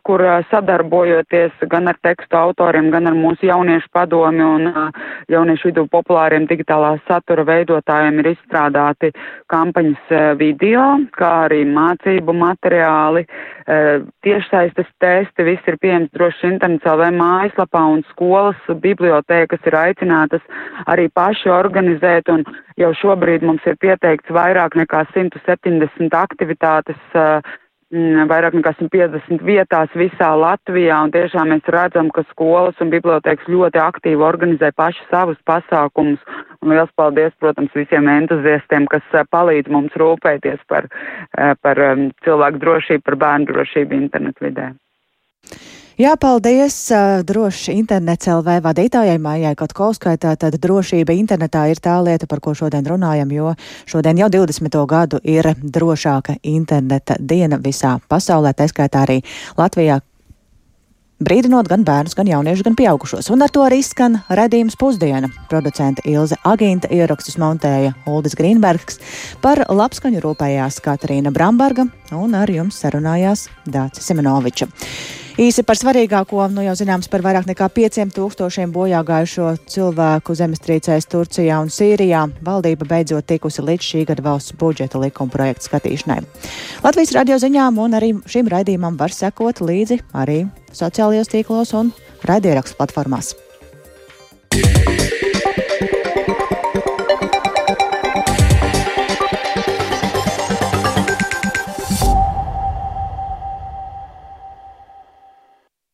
kur 0.00 0.22
sadarbojoties 0.48 1.66
gan 1.68 1.90
ar 1.92 1.98
tekstu 2.00 2.38
autoriem, 2.40 2.88
gan 2.94 3.10
ar 3.10 3.18
mūsu 3.18 3.50
jauniešu 3.50 3.90
padomi 3.92 4.40
un 4.40 4.70
jauniešu 5.28 5.68
vidū 5.68 5.84
populāriem 5.92 6.46
digitālā 6.48 6.94
satura 7.04 7.44
veidotājiem 7.50 8.22
ir 8.22 8.30
izstrādāti 8.30 9.12
kampaņas 9.52 10.14
video, 10.40 10.86
kā 11.12 11.32
arī 11.50 11.66
mācību 11.68 12.32
materiāli, 12.32 13.26
tiešsaistes 14.24 14.88
testi, 15.04 15.44
viss 15.44 15.68
ir 15.68 15.76
pieejams 15.82 16.08
droši 16.16 16.48
internets 16.54 16.88
LV 16.88 17.12
mājaslapā 17.20 17.84
un 17.92 18.00
skolas 18.14 18.72
bibliotēkas 18.72 19.68
ir 19.68 19.78
aicinātas 19.84 20.48
arī 20.88 21.10
paši 21.12 21.52
organizēt 21.52 22.32
un 22.32 22.48
jau 22.78 22.92
šobrīd 23.02 23.44
mums 23.46 23.64
ir 23.68 23.78
pieteikts 23.80 24.34
vairāk 24.34 24.76
nekā 24.78 25.04
170 25.14 26.14
aktivitātes, 26.18 27.00
vairāk 28.28 28.56
nekā 28.58 28.74
150 28.76 29.44
vietās 29.48 29.94
visā 29.96 30.28
Latvijā, 30.36 30.98
un 31.04 31.12
tiešām 31.14 31.54
mēs 31.54 31.70
redzam, 31.72 32.10
ka 32.12 32.24
skolas 32.28 32.76
un 32.84 32.92
bibliotēkas 32.92 33.48
ļoti 33.48 33.80
aktīvi 33.80 34.24
organizē 34.24 34.72
paši 34.76 35.08
savus 35.10 35.40
pasākumus. 35.48 36.20
Un 36.58 36.74
liels 36.74 36.90
paldies, 36.98 37.32
protams, 37.38 37.70
visiem 37.74 38.08
entuziastiem, 38.10 38.88
kas 38.90 39.04
palīdz 39.30 39.70
mums 39.70 39.94
rūpēties 39.94 40.58
par, 40.68 40.90
par 41.62 41.82
cilvēku 42.26 42.62
drošību, 42.64 43.06
par 43.06 43.20
bērnu 43.24 43.52
drošību 43.52 44.00
internetu 44.02 44.48
vidē. 44.48 44.72
Jā, 45.98 46.12
paldies 46.14 46.76
droši 47.26 47.72
internets 47.74 48.28
LV 48.30 48.60
vadītājai 48.62 49.16
Mājai 49.18 49.56
Kotkovskai. 49.58 50.12
Tātad 50.22 50.54
drošība 50.62 51.16
internetā 51.18 51.64
ir 51.72 51.80
tā 51.82 51.96
lieta, 52.06 52.28
par 52.30 52.38
ko 52.38 52.54
šodien 52.54 52.86
runājam, 52.86 53.32
jo 53.34 53.56
šodien 53.82 54.20
jau 54.22 54.28
20. 54.30 54.78
gadu 54.86 55.18
ir 55.26 55.50
drošāka 55.58 56.36
interneta 56.46 57.18
diena 57.18 57.58
visā 57.58 57.96
pasaulē, 58.06 58.54
tā 58.54 58.70
skaitā 58.70 59.02
arī 59.08 59.18
Latvijā, 59.58 59.98
brīdinot 61.18 61.66
gan 61.66 61.82
bērnus, 61.82 62.14
gan 62.14 62.30
jauniešus, 62.30 62.68
gan 62.70 62.78
pieaugušos. 62.78 63.34
Un 63.34 63.42
ar 63.42 63.50
to 63.50 63.66
arī 63.66 63.82
skan 63.82 64.20
redzījums 64.30 64.78
pusdiena. 64.78 65.34
Producente 65.50 66.06
Ilze 66.06 66.38
Agīnta 66.46 66.94
ierakstus 66.94 67.42
montēja 67.42 67.96
Uldis 68.06 68.38
Grīnbergs, 68.38 69.02
par 69.42 69.66
labskaņu 69.66 70.22
rūpējās 70.22 70.78
Katarīna 70.78 71.34
Bramberga 71.34 71.90
un 72.14 72.38
ar 72.38 72.54
jums 72.54 72.78
sarunājās 72.86 73.48
Dācis 73.66 74.06
Semenoviča. 74.06 74.70
Īsi 75.38 75.62
par 75.62 75.78
svarīgāko, 75.78 76.40
nu 76.50 76.64
jau 76.64 76.72
zināms 76.74 77.06
par 77.06 77.22
vairāk 77.22 77.44
nekā 77.46 77.68
5000 77.70 78.72
bojā 78.74 79.04
gājušo 79.06 79.52
cilvēku 79.70 80.34
zemestrīcēs 80.34 81.06
Turcijā 81.12 81.60
un 81.62 81.70
Sīrijā. 81.70 82.24
Valdība 82.42 82.88
beidzot 82.90 83.28
tikusi 83.30 83.62
līdz 83.62 83.86
šī 83.92 84.02
gada 84.10 84.26
valsts 84.26 84.58
budžeta 84.58 84.98
likuma 84.98 85.30
projekta 85.30 85.68
skatīšanai. 85.70 86.18
Latvijas 86.82 87.14
radio 87.20 87.38
ziņām 87.38 87.78
un 87.86 87.94
arī 88.00 88.12
šim 88.26 88.50
raidījumam 88.50 88.98
var 88.98 89.14
sekot 89.14 89.62
līdzi 89.62 90.02
arī 90.10 90.40
sociālajos 90.74 91.30
tīklos 91.30 91.76
un 91.78 91.94
raidierakstu 92.26 92.82
platformās. 92.82 93.36
Yeah. 94.58 94.97